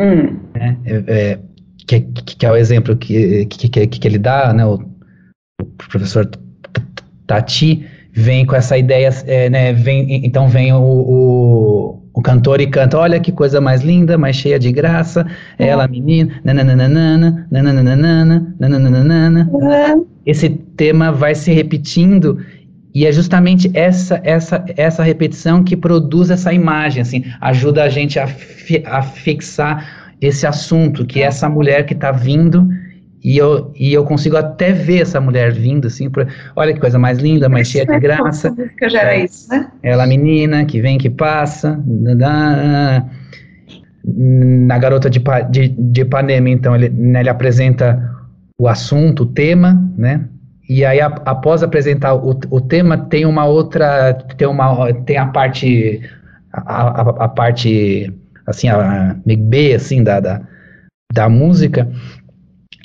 [0.00, 0.36] hum.
[0.54, 1.38] né, é, é,
[1.86, 4.74] que, que, é o exemplo que, que, que, que ele dá, né, o,
[5.60, 6.28] o professor
[7.26, 12.66] Tati vem com essa ideia, é, né, vem, então vem o, o o cantor e
[12.66, 15.26] canta, olha que coisa mais linda, mais cheia de graça,
[15.58, 19.50] ela menina, nananana, nananana, nananana.
[20.26, 22.38] Esse tema vai se repetindo
[22.94, 28.18] e é justamente essa essa essa repetição que produz essa imagem, assim, ajuda a gente
[28.18, 32.68] a, fi, a fixar esse assunto, que é essa mulher que está vindo
[33.22, 36.26] e eu, e eu consigo até ver essa mulher vindo, assim, pra,
[36.56, 38.54] olha que coisa mais linda, mais cheia de graça.
[38.78, 39.70] Que já era isso, né?
[39.82, 41.78] Ela menina que vem, que passa.
[44.02, 48.10] Na garota de, de, de Ipanema, então, ele, né, ele apresenta
[48.58, 50.24] o assunto, o tema, né?
[50.70, 55.26] E aí, a, após apresentar o, o tema, tem uma outra, tem uma, tem a
[55.26, 56.00] parte,
[56.52, 58.12] a, a, a parte,
[58.46, 60.40] assim, a, B, assim, da, da,
[61.12, 61.90] da música,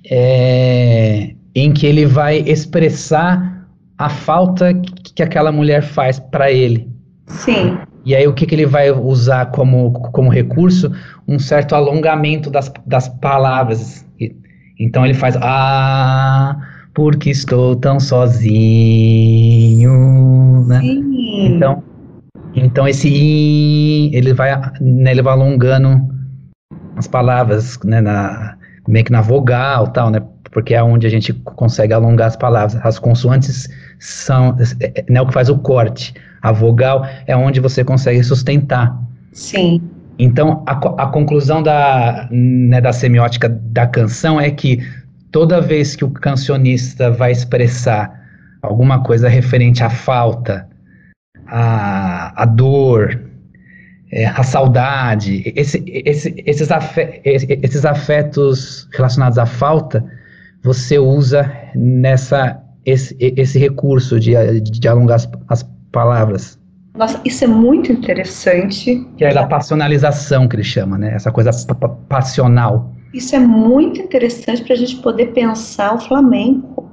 [0.10, 4.74] é, em que ele vai expressar a falta
[5.14, 6.90] que aquela mulher faz para ele.
[7.28, 7.78] Sim.
[8.04, 10.92] E aí o que, que ele vai usar como, como recurso?
[11.28, 14.04] Um certo alongamento das, das palavras.
[14.80, 16.58] Então ele faz ah,
[16.96, 18.56] porque estou tão sozinho,
[20.66, 20.80] né?
[20.80, 21.46] Sim.
[21.48, 21.84] Então,
[22.56, 26.02] então esse ele vai, né, ele vai alongando
[26.96, 28.56] as palavras, né, na,
[28.88, 30.24] meio que na vogal tal, né?
[30.52, 32.80] Porque é onde a gente consegue alongar as palavras.
[32.82, 33.68] As consoantes
[34.00, 34.56] são
[35.10, 36.14] né, o que faz o corte.
[36.42, 38.98] A vogal é onde você consegue sustentar.
[39.34, 39.82] Sim.
[40.18, 40.72] Então, a,
[41.04, 44.80] a conclusão da, né, da semiótica da canção é que
[45.36, 48.10] toda vez que o cancionista vai expressar
[48.62, 50.66] alguma coisa referente à falta,
[51.46, 53.20] à, à dor,
[54.14, 60.02] é, a saudade, esse, esse, esses, afet, esses afetos relacionados à falta,
[60.64, 66.58] você usa nessa esse, esse recurso de, de alongar as, as palavras.
[66.98, 69.06] Nossa, isso é muito interessante.
[69.18, 71.14] Que é da passionalização que ele chama, né?
[71.14, 71.52] Essa coisa
[72.08, 72.96] passional.
[73.16, 76.92] Isso é muito interessante para a gente poder pensar o flamenco.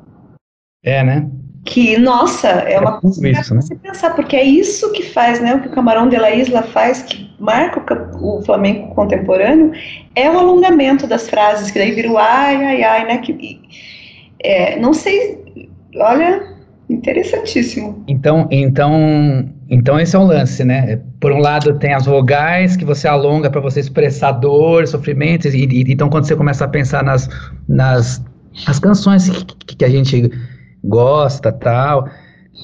[0.85, 1.29] É, né?
[1.65, 3.61] que, nossa, é, é uma coisa isso, né?
[3.61, 6.63] você pensar, porque é isso que faz, né, o que o Camarão de la Isla
[6.63, 7.81] faz, que marca
[8.19, 9.73] o, o flamenco contemporâneo,
[10.17, 13.61] é o alongamento das frases, que daí vira o ai, ai, ai, né, que,
[14.41, 16.43] é, não sei, olha,
[16.91, 18.03] interessantíssimo.
[18.09, 22.85] Então, então, então esse é o lance, né, por um lado tem as vogais que
[22.85, 27.05] você alonga para você expressar dor, sofrimento, e, e, então quando você começa a pensar
[27.05, 27.31] nas,
[27.69, 28.23] nas
[28.67, 29.31] as canções
[29.65, 30.31] que, que a gente
[30.83, 32.09] gosta tal.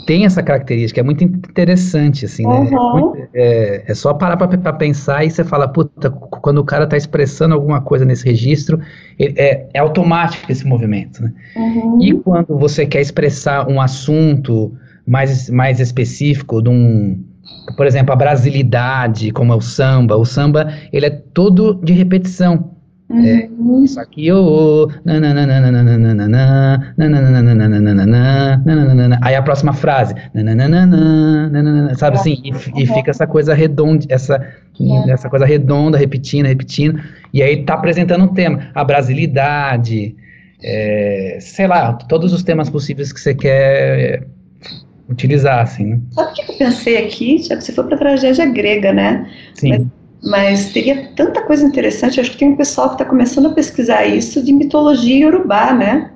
[0.07, 2.59] Tem essa característica, é muito interessante, assim, né?
[2.59, 3.13] Uhum.
[3.33, 7.55] É, é, só parar para pensar e você fala, puta, quando o cara está expressando
[7.55, 8.81] alguma coisa nesse registro,
[9.19, 11.33] é, é automático esse movimento, né?
[11.57, 11.99] Uhum.
[12.03, 14.73] E quando você quer expressar um assunto
[15.07, 17.23] mais, mais específico, de um,
[17.77, 22.77] por exemplo, a brasilidade, como é o samba, o samba, ele é todo de repetição.
[23.11, 23.49] É,
[23.83, 24.91] isso aqui, ô.
[29.23, 30.15] Aí a próxima frase.
[31.97, 32.43] Sabe assim?
[32.45, 34.47] E, e fica essa coisa redonda, essa,
[35.09, 37.01] essa coisa redonda, repetindo, repetindo.
[37.33, 38.69] E aí tá apresentando um tema.
[38.75, 40.15] A brasilidade.
[40.63, 44.27] é, sei lá, todos os temas possíveis que você quer
[45.09, 46.01] utilizar, assim, né?
[46.13, 47.63] Sabe o que eu pensei aqui, Tiago?
[47.63, 49.29] Você foi para a tragédia grega, né?
[49.55, 49.71] Sim.
[49.71, 49.87] Mas,
[50.23, 54.05] mas, teria tanta coisa interessante, acho que tem um pessoal que está começando a pesquisar
[54.07, 56.11] isso de mitologia iorubá, né?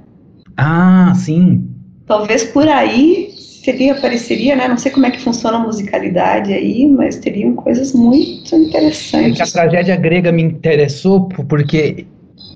[0.57, 1.69] Ah, sim.
[2.07, 3.33] Talvez por aí
[3.65, 4.69] seria, apareceria, né?
[4.69, 9.41] Não sei como é que funciona a musicalidade aí, mas teriam coisas muito interessantes.
[9.41, 12.05] É a tragédia grega me interessou porque,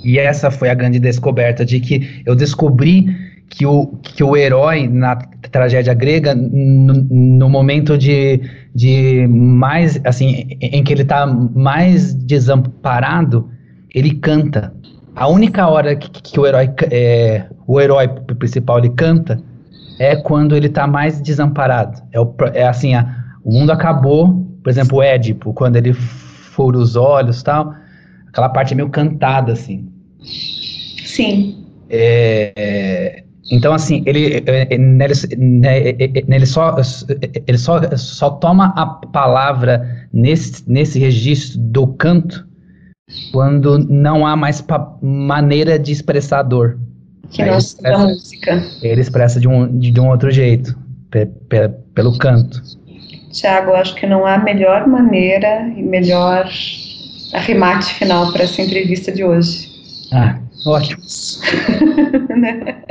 [0.05, 3.07] e essa foi a grande descoberta, de que eu descobri
[3.49, 5.17] que o, que o herói na
[5.51, 8.41] tragédia grega, no, no momento de,
[8.75, 13.49] de mais, assim, em que ele está mais desamparado,
[13.95, 14.75] ele canta.
[15.15, 19.41] A única hora que, que o herói, é, o herói principal ele canta
[19.99, 22.03] é quando ele está mais desamparado.
[22.13, 26.77] É, o, é assim, a, o mundo acabou, por exemplo, o Édipo, quando ele fura
[26.77, 27.75] os olhos tal,
[28.29, 29.89] aquela parte é meio cantada, assim.
[31.05, 31.65] Sim.
[31.89, 34.43] É, é, então, assim, ele,
[34.77, 35.15] nele,
[36.27, 36.77] nele só,
[37.47, 42.47] ele só, só toma a palavra nesse, nesse registro do canto
[43.33, 44.65] quando não há mais
[45.01, 46.79] maneira de expressar dor.
[47.31, 48.65] Que não expressa, música.
[48.83, 50.77] Ele expressa de um, de, de um outro jeito,
[51.11, 52.61] pe, pe, pelo canto.
[53.33, 56.49] Tiago, acho que não há melhor maneira e melhor
[57.33, 59.69] arremate final para essa entrevista de hoje.
[60.13, 61.03] Ah, ótimo.
[62.37, 62.83] Né?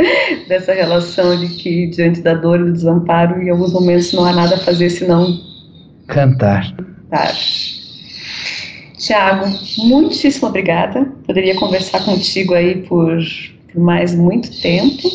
[0.47, 4.33] Dessa relação de que, diante da dor e do desamparo, em alguns momentos não há
[4.33, 5.39] nada a fazer senão
[6.07, 6.75] cantar.
[6.75, 7.31] Cantar.
[8.97, 9.45] Tiago,
[9.77, 11.05] muitíssimo obrigada.
[11.27, 13.19] Poderia conversar contigo aí por
[13.75, 15.07] por mais muito tempo.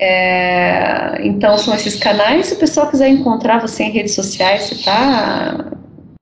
[0.00, 2.46] É, então são esses canais.
[2.46, 5.72] Se o pessoal quiser encontrar você em redes sociais, você está.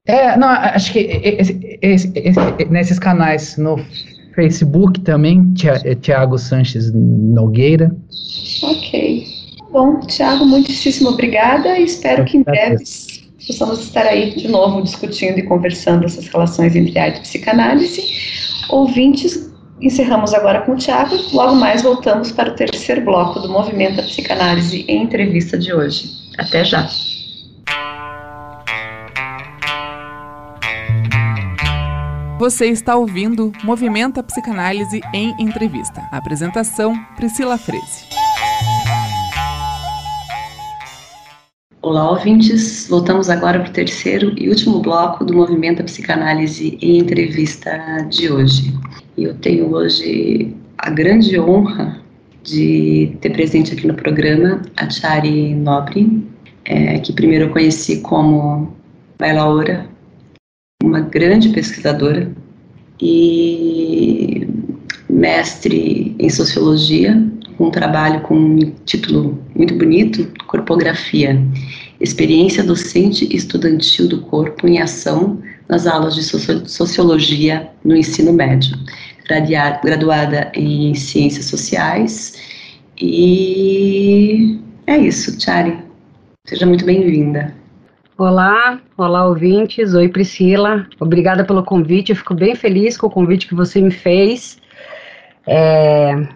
[0.07, 3.77] É, não, acho que esse, esse, esse, nesses canais no
[4.37, 5.53] Facebook também,
[6.01, 7.91] Tiago Sanches Nogueira.
[8.63, 9.27] Ok.
[9.73, 12.85] Bom, Tiago, muitíssimo obrigada e espero que em breve
[13.47, 18.03] possamos estar aí de novo discutindo e conversando essas relações entre arte e psicanálise.
[18.69, 19.47] Ouvintes,
[19.81, 24.03] Encerramos agora com o Tiago, logo mais voltamos para o terceiro bloco do Movimento da
[24.05, 26.11] Psicanálise em entrevista de hoje.
[26.39, 26.89] Até já!
[32.39, 36.03] Você está ouvindo Movimento a Psicanálise em Entrevista.
[36.13, 38.05] apresentação: Priscila Freze.
[41.81, 42.89] Olá, ouvintes.
[42.91, 48.31] Voltamos agora para o terceiro e último bloco do Movimento a Psicanálise em Entrevista de
[48.31, 48.79] hoje.
[49.17, 52.03] Eu tenho hoje a grande honra
[52.43, 56.23] de ter presente aqui no programa a Chari Nobre,
[56.67, 58.77] é, que primeiro eu conheci como
[59.19, 59.96] bailaora,
[60.83, 62.31] uma grande pesquisadora
[63.01, 64.47] e
[65.11, 67.23] mestre em sociologia,
[67.57, 71.43] com um trabalho com um título muito bonito, Corpografia,
[72.01, 78.77] Experiência Docente e Estudantil do Corpo em Ação nas aulas de Sociologia no ensino médio
[79.83, 82.35] graduada em Ciências Sociais.
[82.97, 85.77] E é isso, Chari.
[86.47, 87.53] Seja muito bem-vinda.
[88.19, 89.93] Olá, olá ouvintes.
[89.93, 90.87] Oi, Priscila.
[90.99, 92.09] Obrigada pelo convite.
[92.09, 94.57] Eu fico bem feliz com o convite que você me fez.
[95.47, 96.27] É,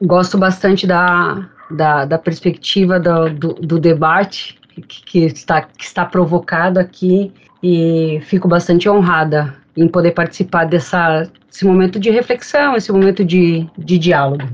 [0.00, 6.06] gosto bastante da, da, da perspectiva do, do, do debate que, que, está, que está
[6.06, 7.30] provocado aqui
[7.62, 13.66] e fico bastante honrada em poder participar dessa, desse momento de reflexão, esse momento de,
[13.76, 14.48] de diálogo.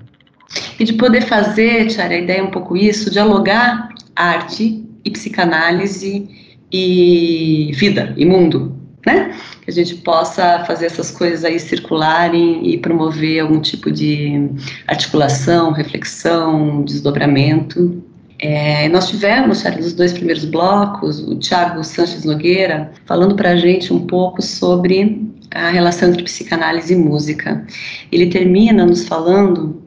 [0.77, 6.48] E de poder fazer, Tiara, a ideia é um pouco isso, dialogar arte e psicanálise
[6.73, 8.77] e vida e mundo,
[9.07, 9.35] né?
[9.63, 14.51] Que a gente possa fazer essas coisas aí circularem e promover algum tipo de
[14.87, 18.03] articulação, reflexão, desdobramento.
[18.39, 23.57] É, nós tivemos, Charles, nos dois primeiros blocos, o Tiago Sanches Nogueira falando para a
[23.57, 27.67] gente um pouco sobre a relação entre psicanálise e música.
[28.13, 29.83] Ele termina nos falando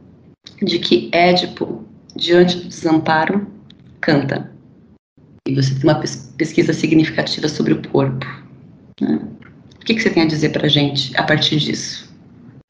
[0.61, 1.83] de que Édipo,
[2.15, 3.47] diante do desamparo,
[3.99, 4.50] canta.
[5.51, 6.01] E você tem uma
[6.37, 8.25] pesquisa significativa sobre o corpo.
[9.01, 9.19] Né?
[9.75, 12.09] O que, que, você tem a dizer para a gente a partir disso?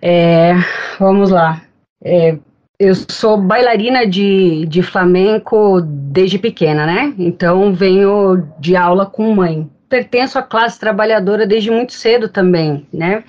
[0.02, 0.54] É,
[0.98, 1.62] vamos lá.
[2.04, 2.38] É,
[2.80, 7.14] eu sou bailarina de, de flamenco desde pequena, né?
[7.20, 9.70] Então venho de aula com mãe.
[9.88, 13.24] Pertenço à classe trabalhadora desde muito cedo também, né?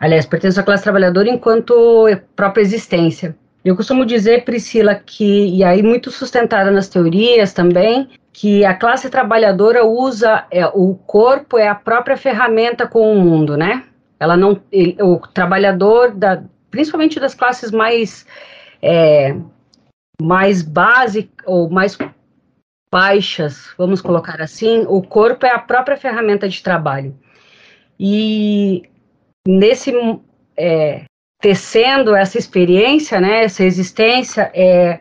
[0.00, 3.36] Aliás, pertenço à classe trabalhadora enquanto própria existência.
[3.64, 8.08] Eu costumo dizer, Priscila, que, e aí muito sustentada nas teorias também,
[8.40, 13.56] que a classe trabalhadora usa é, o corpo é a própria ferramenta com o mundo,
[13.56, 13.82] né?
[14.20, 18.24] Ela não, ele, o trabalhador da, principalmente das classes mais
[18.80, 19.34] é,
[20.22, 21.98] mais básicas ou mais
[22.92, 27.18] baixas, vamos colocar assim, o corpo é a própria ferramenta de trabalho.
[27.98, 28.88] E
[29.48, 29.92] nesse
[30.56, 31.02] é,
[31.42, 35.00] tecendo essa experiência, né, essa existência, é,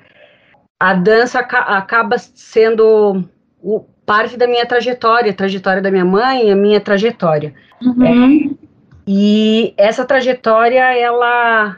[0.80, 3.24] a dança ca acaba sendo
[3.62, 7.54] o, parte da minha trajetória, a trajetória da minha mãe, a minha trajetória.
[7.82, 8.06] Uhum.
[8.06, 8.68] É,
[9.08, 11.78] e essa trajetória, ela,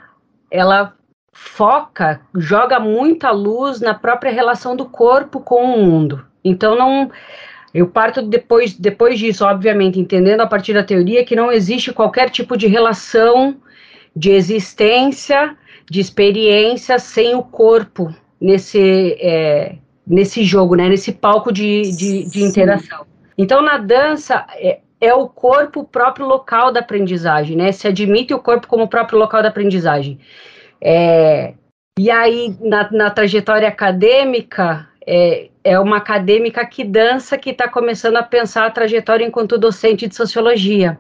[0.51, 0.93] ela
[1.31, 6.25] foca, joga muita luz na própria relação do corpo com o mundo.
[6.43, 7.09] Então, não,
[7.73, 12.29] eu parto depois, depois disso, obviamente, entendendo a partir da teoria que não existe qualquer
[12.29, 13.57] tipo de relação
[14.15, 15.55] de existência,
[15.89, 19.75] de experiência sem o corpo nesse, é,
[20.05, 23.05] nesse jogo, né, nesse palco de, de, de interação.
[23.37, 27.71] Então, na dança, é, é, o corpo o próprio local da aprendizagem, né?
[27.71, 30.19] Se admite o corpo como o próprio local da aprendizagem.
[30.81, 31.53] É,
[31.97, 38.17] e aí, na, na trajetória acadêmica, é, é uma acadêmica que dança que está começando
[38.17, 40.99] a pensar a trajetória enquanto docente de sociologia.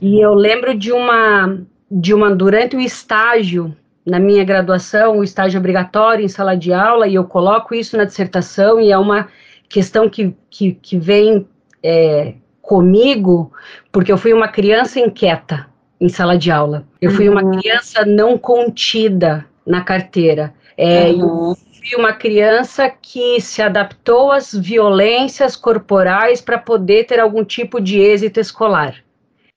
[0.00, 3.76] E eu lembro de uma, de uma durante o estágio
[4.08, 8.04] na minha graduação, o estágio obrigatório em sala de aula, e eu coloco isso na
[8.04, 9.28] dissertação, e é uma
[9.68, 11.46] questão que, que, que vem
[11.82, 13.52] é, comigo,
[13.92, 15.66] porque eu fui uma criança inquieta
[16.00, 16.86] em sala de aula.
[17.00, 17.58] Eu fui uma uhum.
[17.58, 20.54] criança não contida na carteira.
[20.76, 21.50] É, uhum.
[21.50, 27.80] Eu fui uma criança que se adaptou às violências corporais para poder ter algum tipo
[27.80, 28.94] de êxito escolar.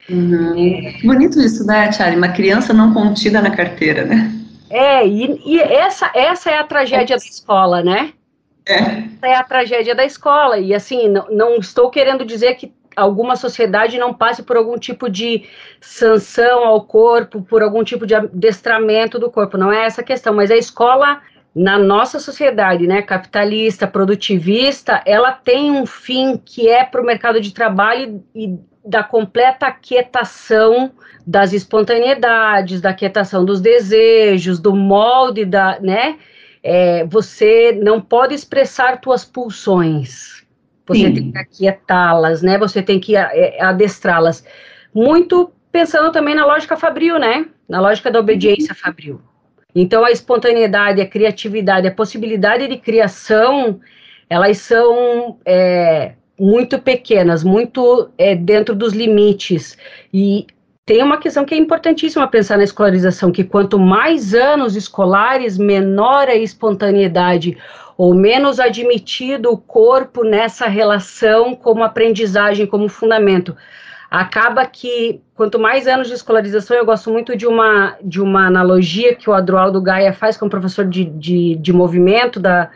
[0.10, 0.56] Uhum.
[0.58, 0.94] É.
[1.04, 2.18] Bonito isso, né, Charlie?
[2.18, 4.41] Uma criança não contida na carteira, né?
[4.72, 7.18] É, e, e essa, essa é a tragédia é.
[7.18, 8.14] da escola, né?
[8.66, 8.76] É.
[8.76, 10.58] Essa é a tragédia da escola.
[10.58, 15.10] E assim, não, não estou querendo dizer que alguma sociedade não passe por algum tipo
[15.10, 15.46] de
[15.80, 19.58] sanção ao corpo, por algum tipo de adestramento do corpo.
[19.58, 21.22] Não é essa a questão, mas a escola
[21.54, 27.42] na nossa sociedade, né, capitalista, produtivista, ela tem um fim que é para o mercado
[27.42, 30.92] de trabalho e da completa aquietação
[31.26, 36.18] das espontaneidades, da aquietação dos desejos, do molde da, né?
[36.64, 40.44] É, você não pode expressar tuas pulsões.
[40.88, 41.14] Você Sim.
[41.14, 42.58] tem que aquietá-las, né?
[42.58, 44.44] Você tem que é, adestrá-las.
[44.94, 47.46] Muito pensando também na lógica fabril, né?
[47.70, 49.22] Na lógica da obediência fabril.
[49.74, 53.80] Então, a espontaneidade, a criatividade, a possibilidade de criação,
[54.30, 59.78] elas são é, muito pequenas, muito é, dentro dos limites.
[60.14, 60.46] E
[60.86, 66.28] tem uma questão que é importantíssima pensar na escolarização, que quanto mais anos escolares, menor
[66.28, 67.58] a espontaneidade
[67.98, 73.56] ou menos admitido o corpo nessa relação como aprendizagem, como fundamento.
[74.12, 79.16] Acaba que, quanto mais anos de escolarização, eu gosto muito de uma, de uma analogia
[79.16, 82.70] que o Adroaldo Gaia faz com o professor de, de, de movimento da,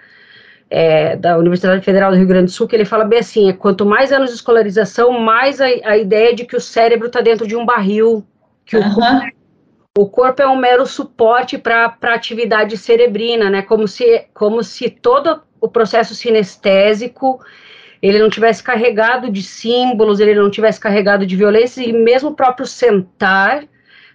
[0.69, 3.53] é, da Universidade Federal do Rio Grande do Sul, que ele fala bem assim: é,
[3.53, 7.45] quanto mais anos de escolarização, mais a, a ideia de que o cérebro está dentro
[7.45, 8.25] de um barril,
[8.65, 8.87] que uhum.
[8.87, 9.31] o, corpo,
[9.97, 13.61] o, corpo, é um mero suporte para a atividade cerebrina, né?
[13.61, 17.41] Como se, como se todo o processo sinestésico
[18.01, 22.35] ele não tivesse carregado de símbolos, ele não tivesse carregado de violência, e mesmo o
[22.35, 23.63] próprio sentar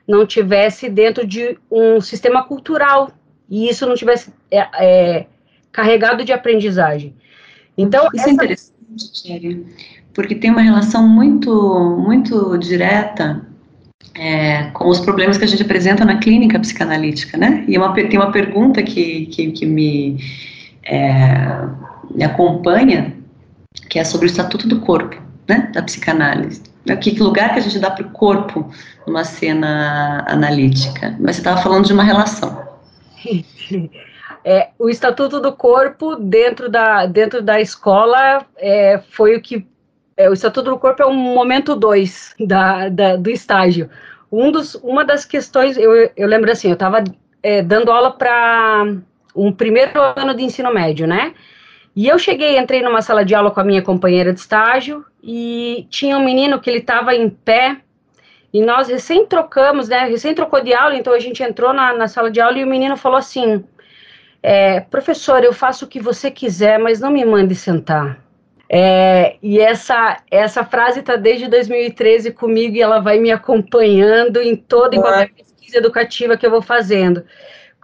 [0.06, 3.10] não tivesse dentro de um sistema cultural,
[3.48, 4.32] e isso não tivesse.
[4.50, 5.26] É, é,
[5.72, 7.14] carregado de aprendizagem.
[7.76, 8.30] Então, isso é essa...
[8.30, 9.66] é interessante, Thierry,
[10.12, 13.46] porque tem uma relação muito, muito direta
[14.14, 17.64] é, com os problemas que a gente apresenta na clínica psicanalítica, né?
[17.68, 20.18] E uma, tem uma pergunta que, que, que me,
[20.82, 21.64] é,
[22.12, 23.16] me acompanha,
[23.90, 25.68] que é sobre o estatuto do corpo, né?
[25.74, 26.62] Da psicanálise.
[27.02, 28.72] Que lugar que a gente dá para o corpo
[29.06, 31.14] numa cena analítica?
[31.20, 32.66] Mas você estava falando de uma relação.
[34.42, 39.66] É, o Estatuto do Corpo dentro da, dentro da escola é, foi o que.
[40.16, 43.90] É, o Estatuto do Corpo é um momento dois da, da, do estágio.
[44.32, 47.04] Um dos, uma das questões, eu, eu lembro assim, eu estava
[47.42, 48.86] é, dando aula para
[49.36, 51.34] um primeiro ano de ensino médio, né?
[51.94, 55.86] E eu cheguei, entrei numa sala de aula com a minha companheira de estágio e
[55.90, 57.78] tinha um menino que ele estava em pé
[58.52, 60.04] e nós recém trocamos, né?
[60.04, 62.66] Recém trocou de aula, então a gente entrou na, na sala de aula e o
[62.66, 63.64] menino falou assim:
[64.42, 68.18] é, professor, eu faço o que você quiser, mas não me mande sentar.
[68.72, 74.54] É, e essa, essa frase está desde 2013 comigo e ela vai me acompanhando em
[74.54, 77.24] toda e qualquer pesquisa educativa que eu vou fazendo.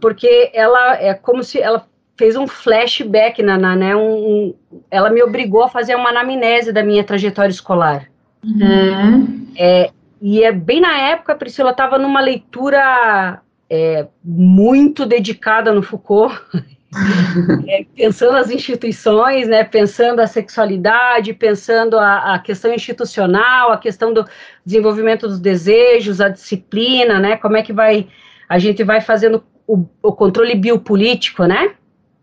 [0.00, 1.86] Porque ela é como se ela
[2.16, 4.54] fez um flashback, na, na né, um, um,
[4.90, 8.06] ela me obrigou a fazer uma anamnese da minha trajetória escolar.
[8.42, 9.46] Uhum.
[9.56, 9.90] É,
[10.20, 16.34] e é bem na época, a Priscila estava numa leitura é, muito dedicada no Foucault,
[17.68, 24.14] é, pensando as instituições, né, pensando a sexualidade, pensando a, a, questão institucional, a questão
[24.14, 24.24] do
[24.64, 28.08] desenvolvimento dos desejos, a disciplina, né, como é que vai,
[28.48, 31.74] a gente vai fazendo o, o controle biopolítico, né,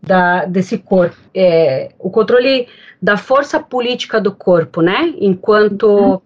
[0.06, 2.68] da, desse corpo, é, o controle
[3.00, 6.20] da força política do corpo, né, enquanto uhum.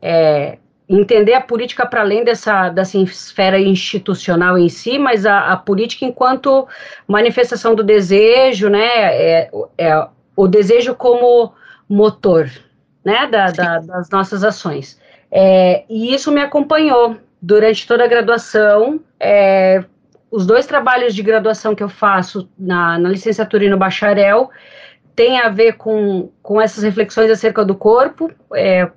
[0.00, 0.58] é,
[0.88, 6.04] entender a política para além dessa, dessa esfera institucional em si, mas a, a política
[6.04, 6.66] enquanto
[7.06, 11.52] manifestação do desejo, né, é, é o desejo como
[11.88, 12.50] motor,
[13.04, 14.98] né, da, da, das nossas ações.
[15.30, 19.00] É, e isso me acompanhou durante toda a graduação.
[19.18, 19.84] É,
[20.30, 24.50] os dois trabalhos de graduação que eu faço na, na licenciatura e no bacharel
[25.14, 28.90] tem a ver com, com essas reflexões acerca do corpo, é,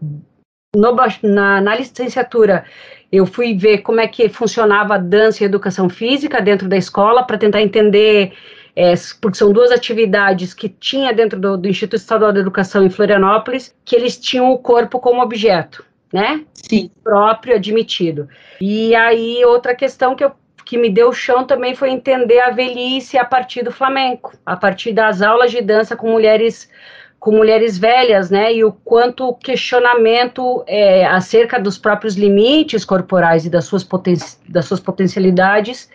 [0.75, 2.65] no, na, na licenciatura,
[3.11, 6.77] eu fui ver como é que funcionava a dança e a educação física dentro da
[6.77, 8.33] escola para tentar entender,
[8.75, 12.89] é, porque são duas atividades que tinha dentro do, do, Instituto Estadual de Educação em
[12.89, 16.43] Florianópolis, que eles tinham o corpo como objeto, né?
[16.53, 16.89] Sim.
[17.03, 18.27] Próprio, admitido.
[18.59, 20.31] E aí, outra questão que eu
[20.65, 24.93] que me deu chão também foi entender a velhice a partir do flamenco, a partir
[24.93, 26.69] das aulas de dança com mulheres
[27.19, 33.45] com mulheres velhas, né, e o quanto o questionamento é, acerca dos próprios limites corporais
[33.45, 34.15] e das suas, poten
[34.49, 35.89] das suas potencialidades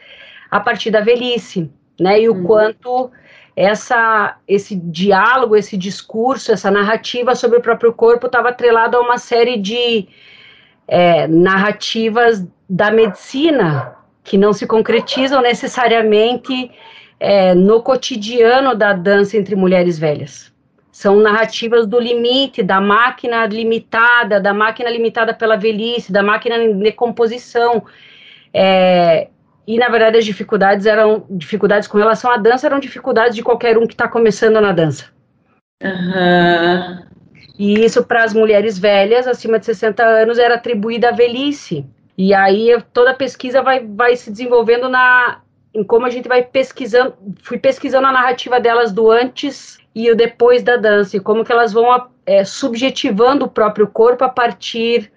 [0.50, 2.44] a partir da velhice, né, e o uhum.
[2.44, 3.10] quanto
[3.54, 9.18] essa, esse diálogo, esse discurso, essa narrativa sobre o próprio corpo estava atrelado a uma
[9.18, 10.08] série de
[10.86, 13.97] é, narrativas da medicina
[14.28, 16.70] que não se concretizam necessariamente
[17.18, 20.52] é, no cotidiano da dança entre mulheres velhas.
[20.92, 26.78] São narrativas do limite, da máquina limitada, da máquina limitada pela velhice, da máquina em
[26.78, 27.82] decomposição.
[28.52, 29.28] É,
[29.66, 33.78] e, na verdade, as dificuldades eram dificuldades com relação à dança, eram dificuldades de qualquer
[33.78, 35.06] um que está começando na dança.
[35.82, 37.08] Uhum.
[37.58, 41.86] E isso para as mulheres velhas, acima de 60 anos, era atribuída à velhice.
[42.18, 45.40] E aí toda a pesquisa vai, vai se desenvolvendo na,
[45.72, 47.14] em como a gente vai pesquisando,
[47.44, 51.52] fui pesquisando a narrativa delas do antes e o depois da dança, e como que
[51.52, 55.12] elas vão é, subjetivando o próprio corpo a partir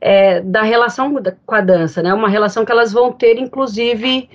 [0.00, 1.14] é, da relação
[1.46, 2.12] com a dança, né?
[2.12, 4.28] Uma relação que elas vão ter, inclusive,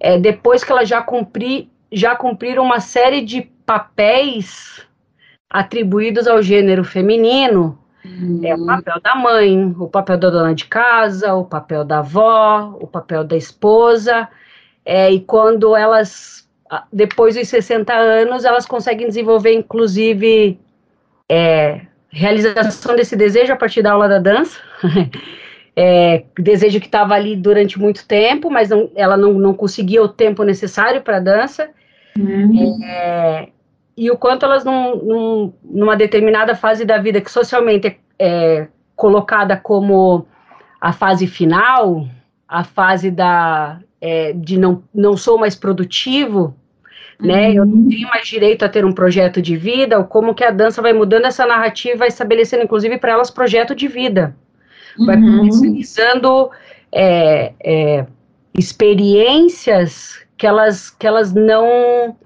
[0.00, 4.84] é, depois que elas já, cumpri, já cumpriram uma série de papéis
[5.48, 8.40] atribuídos ao gênero feminino, uhum.
[8.42, 12.76] é o papel da mãe, o papel da dona de casa, o papel da avó,
[12.80, 14.28] o papel da esposa,
[14.84, 16.44] é, e quando elas
[16.92, 20.58] depois dos 60 anos, elas conseguem desenvolver, inclusive,
[21.28, 24.58] é, realização desse desejo a partir da aula da dança.
[25.76, 30.08] é, desejo que estava ali durante muito tempo, mas não, ela não, não conseguia o
[30.08, 31.68] tempo necessário para a dança.
[32.18, 32.78] Uhum.
[32.84, 33.48] É,
[33.96, 38.68] e o quanto elas, num, num, numa determinada fase da vida que socialmente é, é
[38.96, 40.26] colocada como
[40.80, 42.06] a fase final,
[42.48, 46.54] a fase da, é, de não, não sou mais produtivo,
[47.20, 47.52] né?
[47.52, 47.88] Eu não uhum.
[47.88, 50.92] tenho mais direito a ter um projeto de vida, ou como que a dança vai
[50.92, 54.36] mudando essa narrativa, estabelecendo inclusive para elas projeto de vida.
[54.98, 55.38] Vai uhum.
[55.38, 56.50] potencializando
[56.92, 58.06] é, é,
[58.52, 62.16] experiências que elas, que elas não,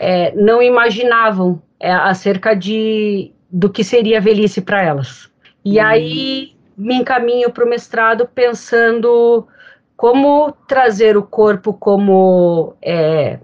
[0.00, 5.30] é, não imaginavam é, acerca de, do que seria a velhice para elas.
[5.62, 5.84] E uhum.
[5.84, 9.46] aí me encaminho para o mestrado pensando
[9.94, 13.38] como trazer o corpo como é,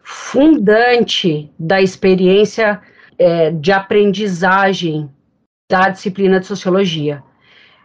[0.00, 2.80] fundante da experiência
[3.18, 5.10] é, de aprendizagem
[5.68, 7.20] da disciplina de sociologia.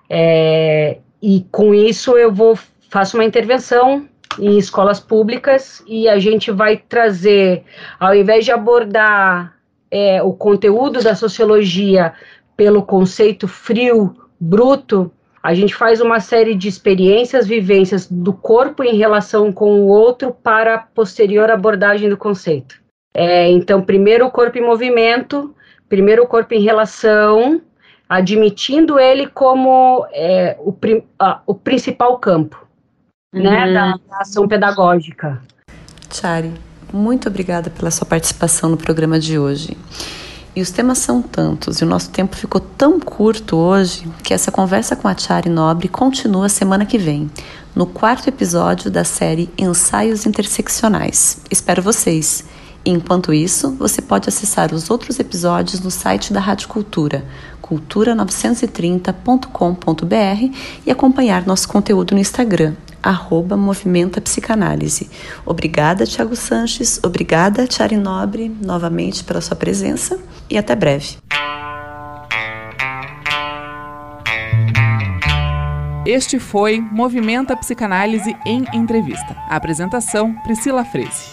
[0.07, 2.55] É, e com isso eu vou
[2.91, 4.07] faço uma intervenção
[4.39, 7.63] em escolas públicas e a gente vai trazer,
[7.99, 9.55] ao invés de abordar
[9.91, 12.13] é, o conteúdo da sociologia
[12.55, 15.11] pelo conceito frio, bruto,
[15.41, 20.31] a gente faz uma série de experiências, vivências do corpo em relação com o outro
[20.31, 22.81] para a posterior abordagem do conceito.
[23.13, 25.53] É, então, primeiro o corpo em movimento,
[25.89, 27.61] primeiro o corpo em relação,
[28.07, 30.73] admitindo ele como é, o,
[31.45, 32.65] o, principal campo
[33.33, 33.43] uhum.
[33.43, 35.41] né, da, da ação pedagógica.
[36.11, 36.53] Chari,
[36.91, 39.77] muito obrigada pela sua participação no programa de hoje.
[40.55, 44.51] E os temas são tantos e o nosso tempo ficou tão curto hoje que essa
[44.51, 47.29] conversa com a Chari Nobre continua semana que vem,
[47.75, 51.41] no quarto episódio da série Ensaios Interseccionais.
[51.49, 52.45] Espero vocês.
[52.85, 57.25] Enquanto isso, você pode acessar os outros episódios no site da Rádio Cultura,
[57.61, 65.09] cultura930.com.br e acompanhar nosso conteúdo no Instagram, arroba Movimenta Psicanálise.
[65.45, 70.19] Obrigada, Tiago Sanches, obrigada, Tiari Nobre, novamente pela sua presença
[70.49, 71.17] e até breve.
[76.05, 79.37] Este foi Movimenta Psicanálise em Entrevista.
[79.47, 81.31] A apresentação, Priscila Freze.